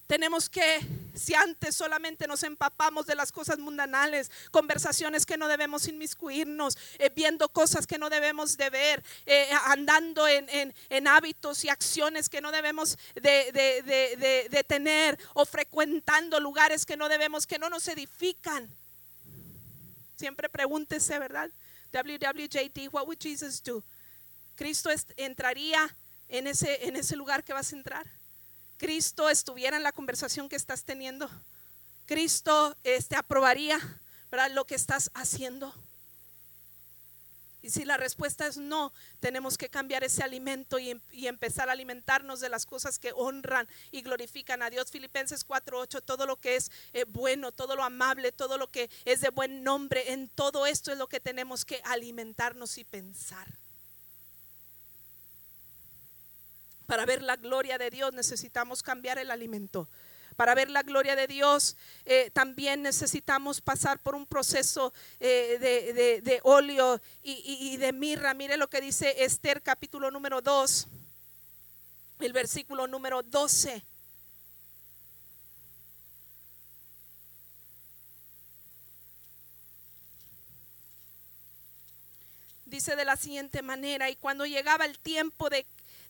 [0.07, 0.80] Tenemos que,
[1.19, 7.11] si antes solamente nos empapamos de las cosas mundanales, conversaciones que no debemos inmiscuirnos, eh,
[7.14, 10.75] viendo cosas que no debemos de ver, eh, andando en,
[11.07, 17.59] hábitos y acciones que no debemos de, tener, o frecuentando lugares que no debemos, que
[17.59, 18.69] no nos edifican.
[20.16, 21.51] Siempre pregúntese, ¿verdad?
[21.93, 23.83] WWJD, what would Jesus do?
[24.57, 25.95] Cristo entraría
[26.29, 28.18] en ese, en ese lugar que vas a entrar.
[28.79, 31.29] Cristo estuviera en la conversación que estás teniendo,
[32.07, 33.79] Cristo este, aprobaría
[34.53, 35.74] lo que estás haciendo.
[37.61, 42.41] Y si la respuesta es no, tenemos que cambiar ese alimento y, empezar a alimentarnos
[42.41, 44.91] de las cosas que honran y glorifican a Dios.
[44.91, 49.20] Filipenses 4:8, todo lo que es eh, bueno, todo lo amable, todo lo que es
[49.20, 53.49] de buen nombre, en todo esto es lo que tenemos que alimentarnos y pensar.
[56.89, 59.91] Para ver la gloria de Dios necesitamos cambiar el alimento.
[60.36, 61.76] Para ver la gloria de Dios
[62.07, 67.43] eh, también necesitamos pasar por un proceso eh, de, óleo y,
[67.74, 68.32] y, de mirra.
[68.32, 70.89] Mire lo que dice Esther capítulo número 2,
[72.20, 73.84] el versículo número 12.
[82.64, 85.66] Dice de la siguiente manera, y cuando llegaba el tiempo de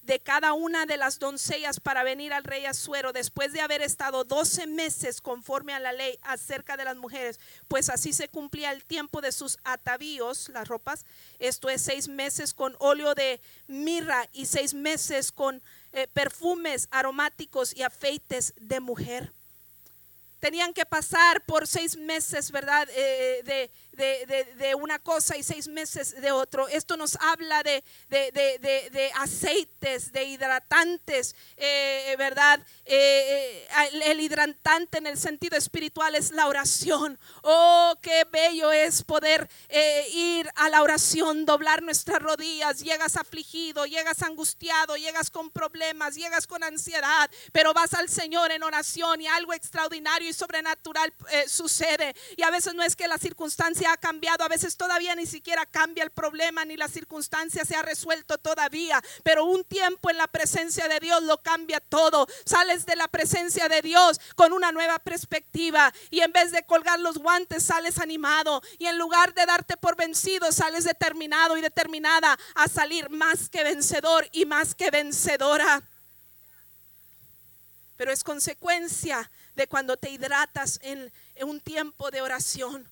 [0.08, 4.24] de cada una de las doncellas para venir al rey Asuero después de haber estado
[4.24, 7.38] 12 meses conforme a la ley acerca de las mujeres,
[7.68, 11.04] pues así se cumplía el tiempo de sus atavíos, las ropas,
[11.38, 15.60] esto es seis meses con óleo de mirra y seis meses con
[15.92, 19.34] eh, perfumes aromáticos y afeites de mujer.
[20.40, 22.88] Tenían que pasar por seis meses, ¿verdad?
[22.92, 26.68] Eh, de, de, una cosa y seis meses de otro.
[26.68, 32.60] Esto nos habla de, de aceites, de hidratantes, eh, ¿verdad?
[32.84, 37.18] Eh, eh, el hidratante en el sentido espiritual es la oración.
[37.42, 39.48] Oh, qué bello es poder
[40.12, 42.80] ir a la oración, doblar nuestras rodillas.
[42.80, 48.62] Llegas afligido, llegas angustiado, llegas con problemas, llegas con ansiedad, pero vas al Señor en
[48.62, 51.12] oración y algo extraordinario y sobrenatural
[51.46, 52.14] sucede.
[52.36, 55.66] Y a veces no es que la circunstancia ha cambiado, a veces todavía ni siquiera
[55.66, 60.26] cambia el problema ni la circunstancia se ha resuelto todavía, pero un tiempo en la
[60.26, 62.26] presencia de Dios lo cambia todo.
[62.44, 67.00] Sales de la presencia de Dios con una nueva perspectiva y en vez de colgar
[67.00, 72.38] los guantes sales animado y en lugar de darte por vencido sales determinado y determinada
[72.54, 75.82] a salir más que vencedor y más que vencedora
[77.98, 81.12] pero es consecuencia de cuando te hidratas en,
[81.42, 82.88] un tiempo de oración.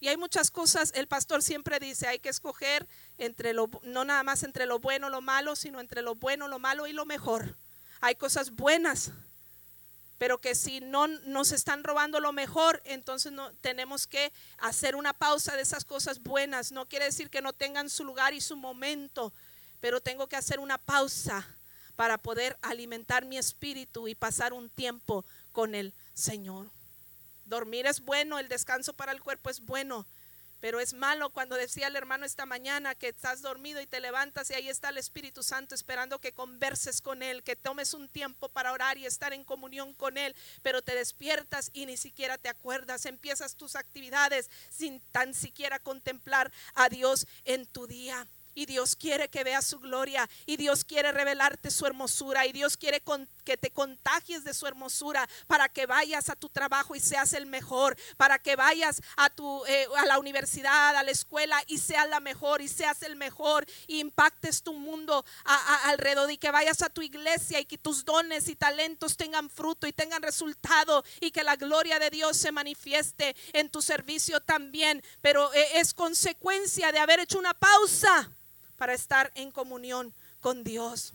[0.00, 2.86] Y hay muchas cosas, el pastor siempre dice, hay que escoger
[3.18, 6.58] entre lo, no nada más entre lo bueno, lo malo, sino entre lo bueno, lo
[6.58, 7.56] malo y lo mejor.
[8.00, 9.10] Hay cosas buenas,
[10.16, 15.12] pero que si no nos están robando lo mejor, entonces no, tenemos que hacer una
[15.12, 16.70] pausa de esas cosas buenas.
[16.70, 19.32] No quiere decir que no tengan su lugar y su momento,
[19.80, 21.46] pero tengo que hacer una pausa
[21.96, 26.70] para poder alimentar mi espíritu y pasar un tiempo con el Señor.
[27.48, 30.06] Dormir es bueno, el descanso para el cuerpo es bueno,
[30.60, 34.50] pero es malo cuando decía el hermano esta mañana que estás dormido y te levantas
[34.50, 38.48] y ahí está el Espíritu Santo esperando que converses con Él, que tomes un tiempo
[38.48, 42.48] para orar y estar en comunión con Él, pero te despiertas y ni siquiera te
[42.48, 48.26] acuerdas, empiezas tus actividades sin tan siquiera contemplar a Dios en tu día.
[48.58, 52.76] Y Dios quiere que veas su gloria y Dios quiere revelarte su hermosura y Dios
[52.76, 53.00] quiere
[53.44, 57.46] que te contagies de su hermosura para que vayas a tu trabajo y seas el
[57.46, 62.08] mejor, para que vayas a tu eh, a la universidad, a la escuela y seas
[62.08, 65.24] la mejor y seas el mejor y impactes tu mundo
[65.84, 69.86] alrededor y que vayas a tu iglesia y que tus dones y talentos tengan fruto
[69.86, 75.00] y tengan resultado y que la gloria de Dios se manifieste en tu servicio también,
[75.22, 78.32] pero eh, es consecuencia de haber hecho una pausa
[78.78, 81.12] para estar en comunión con Dios.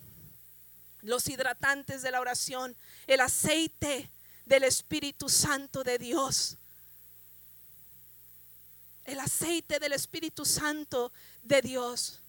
[1.01, 2.76] Los hidratantes de la oración,
[3.07, 4.11] el aceite
[4.45, 6.57] del Espíritu Santo de Dios.
[9.05, 11.11] El aceite del Espíritu Santo
[11.41, 12.23] de Dios.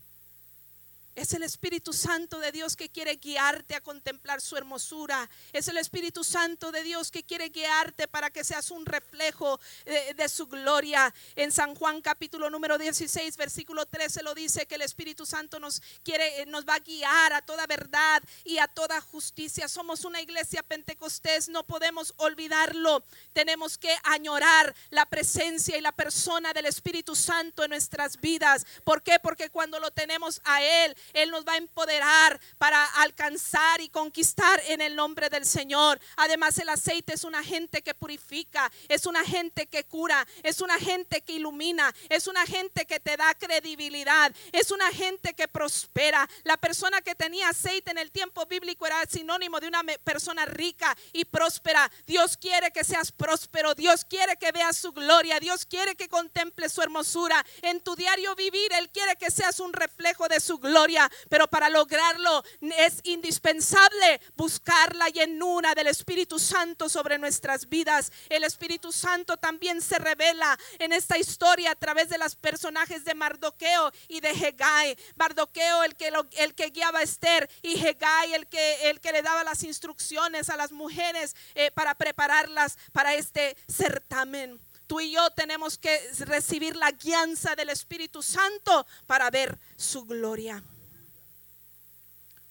[1.15, 5.31] Es el Espíritu Santo de Dios que quiere guiarte a contemplar su hermosura.
[5.53, 10.29] Es el Espíritu Santo de Dios que quiere guiarte para que seas un reflejo de,
[10.29, 11.15] su gloria.
[11.37, 15.81] En San Juan capítulo número 16, versículo 13 lo dice que el Espíritu Santo nos
[16.03, 19.69] quiere eh, nos va a guiar a toda verdad y a toda justicia.
[19.69, 23.05] Somos una iglesia pentecostés, no podemos olvidarlo.
[23.33, 28.67] Tenemos que añorar la presencia y la persona del Espíritu Santo en nuestras vidas.
[28.83, 29.19] ¿Por qué?
[29.23, 34.61] Porque cuando lo tenemos a él él nos va a empoderar para alcanzar y conquistar
[34.67, 36.01] en el nombre del Señor.
[36.17, 40.71] Además, el aceite es un agente que purifica, es un agente que cura, es un
[40.71, 46.29] agente que ilumina, es un agente que te da credibilidad, es un agente que prospera.
[46.45, 50.97] La persona que tenía aceite en el tiempo bíblico era sinónimo de una persona rica
[51.13, 51.91] y próspera.
[52.07, 56.73] Dios quiere que seas próspero, Dios quiere que veas su gloria, Dios quiere que contemples
[56.73, 57.45] su hermosura.
[57.63, 60.94] En tu diario vivir, Él quiere que seas un reflejo de su gloria
[61.29, 68.13] pero para lograrlo es indispensable buscar la llenura del Espíritu Santo sobre nuestras vidas.
[68.29, 73.15] El Espíritu Santo también se revela en esta historia a través de los personajes de
[73.15, 74.97] Mardoqueo y de Hegai.
[75.17, 79.23] Mardoqueo el que, el que guiaba a Esther y Hegai el que, el que le
[79.23, 84.61] daba las instrucciones a las mujeres eh, para prepararlas para este certamen.
[84.87, 90.63] Tú y yo tenemos que recibir la guianza del Espíritu Santo para ver su gloria.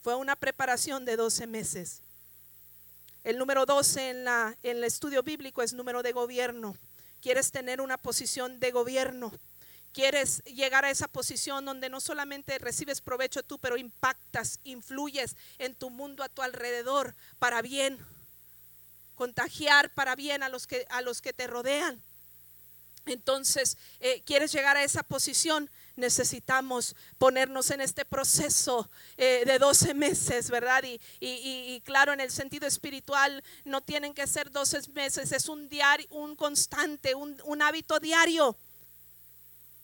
[0.03, 2.01] Fue una preparación de 12 meses.
[3.23, 6.75] El número 12 en, la, en el estudio bíblico es número de gobierno.
[7.21, 9.31] Quieres tener una posición de gobierno.
[9.93, 15.73] Quieres llegar a esa posición donde no solamente recibes provecho tú, pero impactas, influyes en
[15.73, 17.97] tu mundo a tu alrededor para bien.
[19.15, 22.01] Contagiar para bien a los que, a los que te rodean.
[23.05, 29.93] Entonces, eh, quieres llegar a esa posición, necesitamos ponernos en este proceso eh, de 12
[29.93, 30.83] meses, ¿verdad?
[31.19, 36.07] Y, claro, en el sentido espiritual no tienen que ser 12 meses, es un diario,
[36.09, 38.57] un constante, un, un hábito diario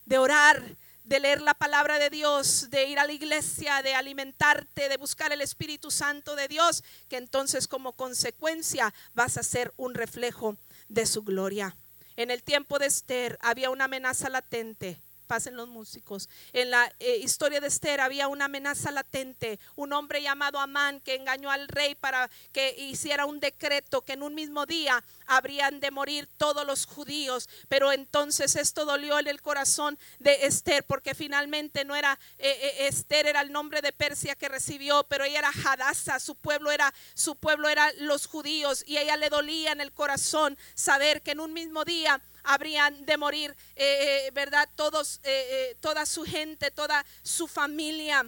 [0.05, 4.89] de orar, de leer la palabra de Dios, de ir a la iglesia, de alimentarte,
[4.89, 9.93] de buscar el Espíritu Santo de Dios, que entonces como consecuencia vas a ser un
[9.95, 10.55] reflejo
[10.87, 11.75] de su gloria.
[12.15, 14.99] En el tiempo de Esther había una amenaza latente
[15.29, 16.27] pasen los músicos.
[16.53, 21.13] En la eh, historia de Esther había una amenaza latente, un hombre llamado Amán que
[21.13, 25.91] engañó al rey para que hiciera un decreto que en un mismo día habrían de
[25.91, 27.47] morir todos los judíos.
[27.67, 32.87] Pero entonces esto dolió en el corazón de Esther porque finalmente no era eh, eh,
[32.87, 36.91] Esther era el nombre de Persia que recibió, pero ella era Hadassah, su pueblo era
[37.13, 41.39] su pueblo era los judíos y ella le dolía en el corazón saber que en
[41.39, 44.67] un mismo día habrían de morir, eh, eh, ¿verdad?
[44.75, 48.25] Todos, eh, toda su gente, toda su familia.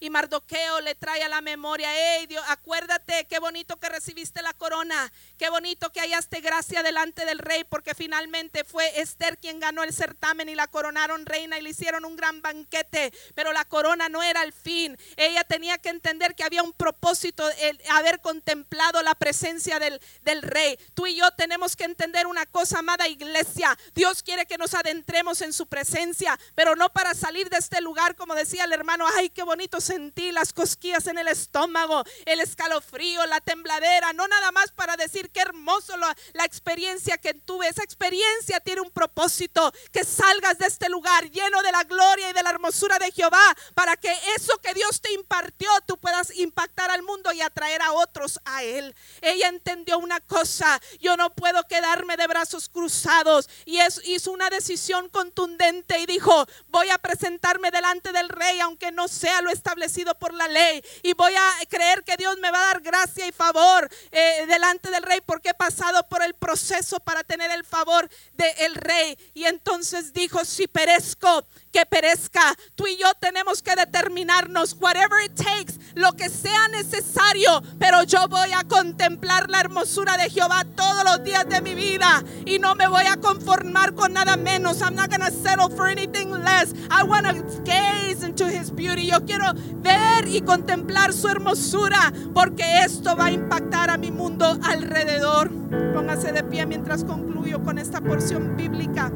[0.00, 4.52] Y Mardoqueo le trae a la memoria, hey Dios, acuérdate qué bonito que recibiste la
[4.52, 9.82] corona, qué bonito que hallaste gracia delante del rey, porque finalmente fue Esther quien ganó
[9.82, 14.08] el certamen y la coronaron reina y le hicieron un gran banquete, pero la corona
[14.08, 14.98] no era el fin.
[15.16, 20.42] Ella tenía que entender que había un propósito, el haber contemplado la presencia del, del
[20.42, 20.78] rey.
[20.94, 25.40] Tú y yo tenemos que entender una cosa, amada iglesia, Dios quiere que nos adentremos
[25.40, 29.30] en su presencia, pero no para salir de este lugar, como decía el hermano, ay,
[29.30, 34.72] qué bonito sentí las cosquillas en el estómago, el escalofrío, la tembladera, no nada más
[34.72, 36.14] para decir qué hermoso la,
[36.44, 37.68] experiencia que tuve.
[37.68, 42.32] Esa experiencia tiene un propósito, que salgas de este lugar lleno de la gloria y
[42.32, 46.90] de la hermosura de Jehová, para que eso que Dios te impartió, tú puedas impactar
[46.90, 48.94] al mundo y atraer a otros a Él.
[49.20, 55.08] Ella entendió una cosa, yo no puedo quedarme de brazos cruzados y hizo una decisión
[55.08, 60.14] contundente y dijo, voy a presentarme delante del rey, aunque no sea lo establecido establecido
[60.14, 63.32] por la ley y voy a creer que Dios me va a dar gracia y
[63.32, 68.08] favor eh, delante del rey porque he pasado por el proceso para tener el favor
[68.34, 69.18] del rey.
[69.34, 71.44] Y entonces dijo, si perezco,
[71.76, 72.56] que perezca.
[72.74, 78.26] Tú y yo tenemos que determinarnos, whatever it takes, lo que sea necesario, pero yo
[78.28, 82.74] voy a contemplar la hermosura de Jehová todos los días de mi vida y no
[82.74, 84.80] me voy a conformar con nada menos.
[84.80, 86.72] I'm not gonna settle for anything less.
[86.90, 89.08] I want to gaze into his beauty.
[89.08, 94.58] Yo quiero ver y contemplar su hermosura porque esto va a impactar a mi mundo
[94.62, 95.50] alrededor.
[95.94, 99.12] Póngase de pie mientras concluyo con esta porción bíblica.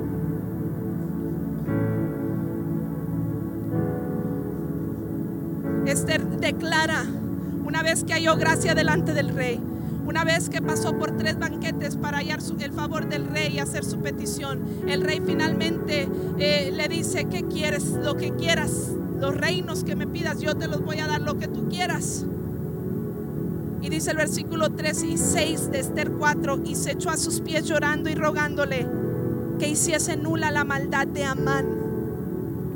[5.87, 7.05] Esther declara,
[7.65, 9.61] una vez que halló gracia delante del rey,
[10.07, 13.85] una vez que pasó por tres banquetes para hallar el favor del rey y hacer
[13.85, 17.85] su petición, el rey finalmente eh, le dice, ¿qué quieres?
[17.85, 21.39] Lo que quieras, los reinos que me pidas, yo te los voy a dar lo
[21.39, 22.25] que tú quieras.
[23.83, 27.41] Y dice el versículo 3 y 6 de Esther 4, y se echó a sus
[27.41, 28.87] pies llorando y rogándole
[29.59, 31.81] que hiciese nula la maldad de Amán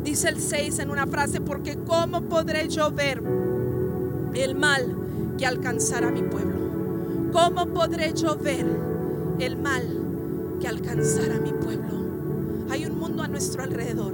[0.04, 3.22] Dice el 6 en una frase, porque ¿cómo podré yo ver
[4.34, 4.94] el mal
[5.38, 7.30] que alcanzará mi pueblo?
[7.32, 8.66] ¿Cómo podré yo ver
[9.38, 12.66] el mal que alcanzará mi pueblo?
[12.68, 14.12] Hay un mundo a nuestro alrededor.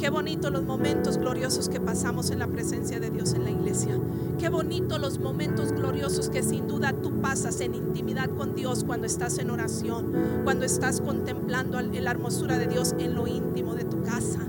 [0.00, 3.98] Qué bonito los momentos gloriosos que pasamos en la presencia de Dios en la iglesia.
[4.38, 9.06] Qué bonito los momentos gloriosos que sin duda tú pasas en intimidad con Dios cuando
[9.06, 14.02] estás en oración, cuando estás contemplando la hermosura de Dios en lo íntimo de tu
[14.02, 14.40] casa.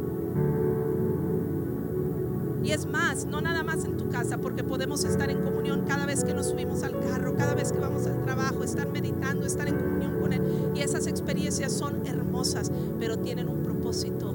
[2.63, 6.05] Y es más, no nada más en tu casa, porque podemos estar en comunión cada
[6.05, 9.67] vez que nos subimos al carro, cada vez que vamos al trabajo, estar meditando, estar
[9.67, 10.71] en comunión con Él.
[10.73, 14.33] Y esas experiencias son hermosas, pero tienen un propósito.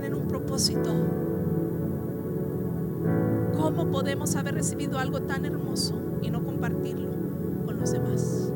[0.00, 0.94] Tienen un propósito.
[3.56, 7.10] ¿Cómo podemos haber recibido algo tan hermoso y no compartirlo
[7.66, 8.52] con los demás?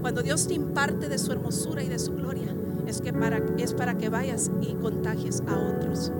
[0.00, 2.52] Cuando Dios te imparte de su hermosura y de su gloria,
[2.88, 6.10] es, que para, es para que vayas y contagies a otros.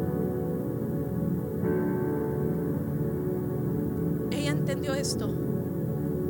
[4.47, 5.29] entendió esto,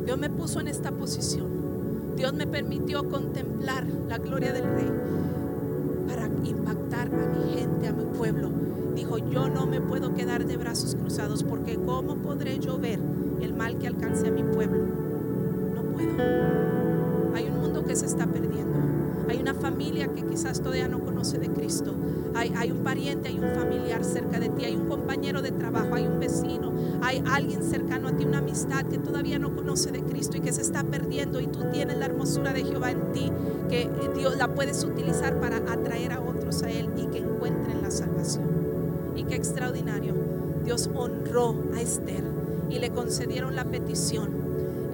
[0.03, 1.45] Dios me puso en esta posición.
[2.15, 4.91] Dios me permitió contemplar la gloria del rey
[6.07, 8.49] para impactar a mi gente, a mi pueblo.
[8.95, 12.99] Dijo, yo no me puedo quedar de brazos cruzados porque ¿cómo podré yo ver
[13.41, 14.83] el mal que alcance a mi pueblo?
[15.75, 17.35] No puedo.
[17.35, 18.79] Hay un mundo que se está perdiendo.
[19.27, 21.93] Hay una familia que quizás todavía no conoce de Cristo.
[22.35, 25.95] Hay, hay, un pariente, hay un familiar cerca de ti, hay un compañero de trabajo,
[25.95, 30.03] hay un vecino, hay alguien cercano a ti, una amistad que todavía no conoce de
[30.03, 33.31] Cristo y que se está perdiendo y tú tienes la hermosura de Jehová en ti,
[33.69, 37.91] que Dios la puedes utilizar para atraer a otros a Él y que encuentren la
[37.91, 38.49] salvación.
[39.15, 40.13] Y qué extraordinario.
[40.65, 42.25] Dios honró a Esther
[42.69, 44.44] y le concedieron la petición.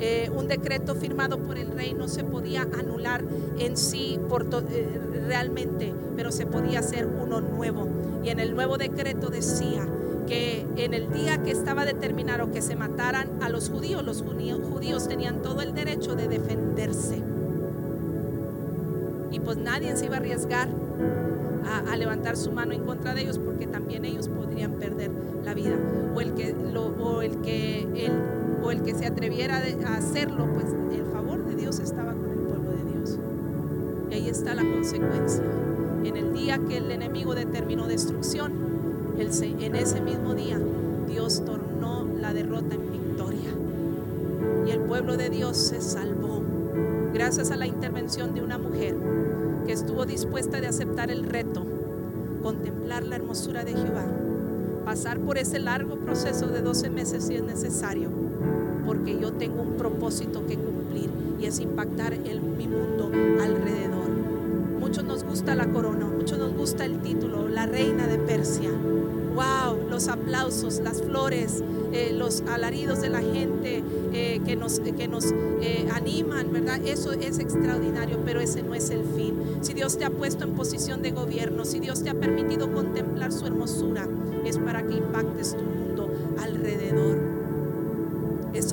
[0.04, 3.24] Eh, un decreto firmado por el rey no se podía anular
[3.60, 7.88] en sí por eh, realmente, pero se podía hacer uno nuevo.
[8.24, 9.88] Y en el nuevo decreto decía
[10.26, 15.08] que en el día que estaba determinado que se mataran a los judíos, los judíos
[15.08, 17.22] tenían todo el derecho de defenderse.
[19.30, 20.68] Y pues nadie se iba a arriesgar
[21.88, 25.12] a, levantar su mano en contra de ellos porque también ellos podrían perder
[25.46, 25.78] la vida.
[26.16, 30.68] O el que, o el que el, o el que se atreviera a hacerlo, pues
[30.94, 33.20] el favor de Dios estaba con el pueblo de Dios.
[34.10, 35.44] Y ahí está la consecuencia.
[36.04, 38.54] En el día que el enemigo determinó destrucción,
[39.18, 40.60] en ese mismo día
[41.08, 43.50] Dios tornó la derrota en victoria.
[44.66, 46.42] Y el pueblo de Dios se salvó
[47.14, 48.96] gracias a la intervención de una mujer
[49.66, 51.66] que estuvo dispuesta de aceptar el reto,
[52.42, 54.06] contemplar la hermosura de Jehová,
[54.86, 58.31] pasar por ese largo proceso de 12 meses si es necesario
[58.92, 63.10] porque yo tengo un propósito que cumplir y es impactar en mi mundo
[63.42, 64.10] alrededor.
[64.82, 68.70] Muchos nos gusta la corona, muchos nos gusta el título, la reina de Persia.
[68.70, 71.64] Wow, los aplausos, las flores,
[71.94, 73.82] eh, los alaridos de la gente
[74.12, 75.32] eh, que nos, que nos
[75.62, 76.82] eh, animan, ¿verdad?
[76.86, 79.36] Eso es extraordinario, pero ese no es el fin.
[79.62, 83.32] Si Dios te ha puesto en posición de gobierno, si Dios te ha permitido contemplar
[83.32, 84.06] su hermosura,
[84.44, 87.31] es para que impactes tu mundo alrededor.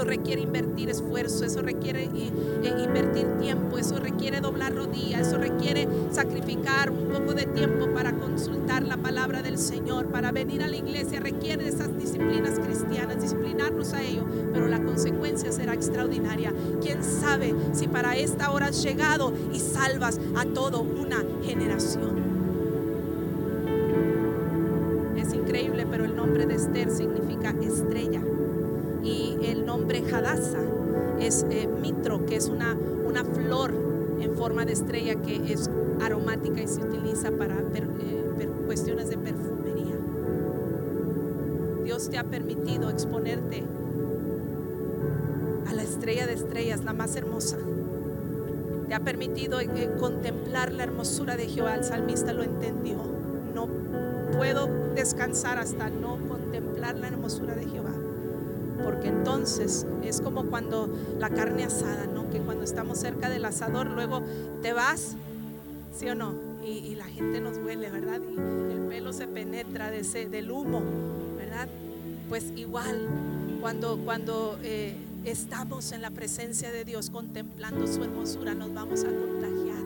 [0.09, 2.33] Requiere invertir esfuerzo, eso requiere eh,
[2.63, 8.15] eh, invertir tiempo, eso requiere doblar rodillas, eso requiere sacrificar un poco de tiempo para
[8.15, 13.93] consultar la palabra del Señor, para venir a la iglesia, requiere esas disciplinas cristianas, disciplinarnos
[13.93, 16.55] a ello, pero la consecuencia será extraordinaria.
[16.81, 22.17] ¿Quién sabe si para esta hora has llegado y salvas a toda una generación?
[25.19, 28.23] Es increíble, pero el nombre de Esther significa estrella.
[29.51, 30.63] El nombre Hadassah
[31.21, 32.77] es eh, mitro, que es una,
[33.07, 33.73] una flor
[34.21, 35.71] en forma de estrella que es
[36.03, 39.97] aromática y se utiliza para per- eh, per- cuestiones de perfumería.
[41.85, 43.63] Dios te ha permitido exponerte
[45.67, 47.57] a la estrella de estrellas, la más hermosa.
[48.89, 51.75] Te ha permitido eh, contemplar la hermosura de Jehová.
[51.77, 52.97] El salmista lo entendió.
[53.55, 53.69] No
[54.37, 57.93] puedo descansar hasta no contemplar la hermosura de Jehová.
[58.85, 62.31] Porque entonces es como cuando la carne asada, ¿no?
[62.31, 64.23] Que cuando estamos cerca del asador, luego
[64.63, 65.17] te vas,
[65.97, 66.35] ¿sí o no?
[66.65, 68.21] Y, la gente nos huele, ¿verdad?
[68.21, 70.83] Y el pelo se penetra de ese, del humo,
[71.37, 71.67] ¿verdad?
[72.29, 73.09] Pues igual,
[73.61, 79.09] cuando, cuando eh, estamos en la presencia de Dios contemplando su hermosura, nos vamos a
[79.09, 79.79] contagiar.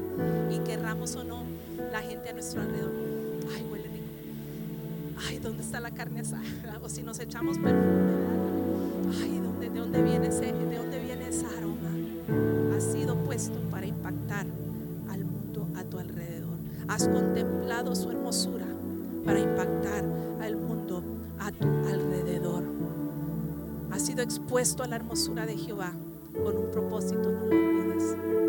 [0.51, 1.45] Y querramos o no,
[1.93, 2.93] la gente a nuestro alrededor,
[3.55, 5.24] ay, huele rico.
[5.28, 6.43] Ay, ¿dónde está la carne asada?
[6.82, 8.51] O si nos echamos perfume, ¿verdad?
[9.20, 11.26] Ay, ¿dónde, ¿de dónde viene ese, de dónde viene
[11.58, 12.76] aroma?
[12.76, 14.46] Ha sido puesto para impactar
[15.10, 16.56] al mundo a tu alrededor.
[16.88, 18.66] Has contemplado su hermosura
[19.24, 20.04] para impactar
[20.40, 21.02] al mundo
[21.38, 22.64] a tu alrededor.
[23.90, 25.92] Has sido expuesto a la hermosura de Jehová
[26.42, 28.41] con un propósito, no lo olvides.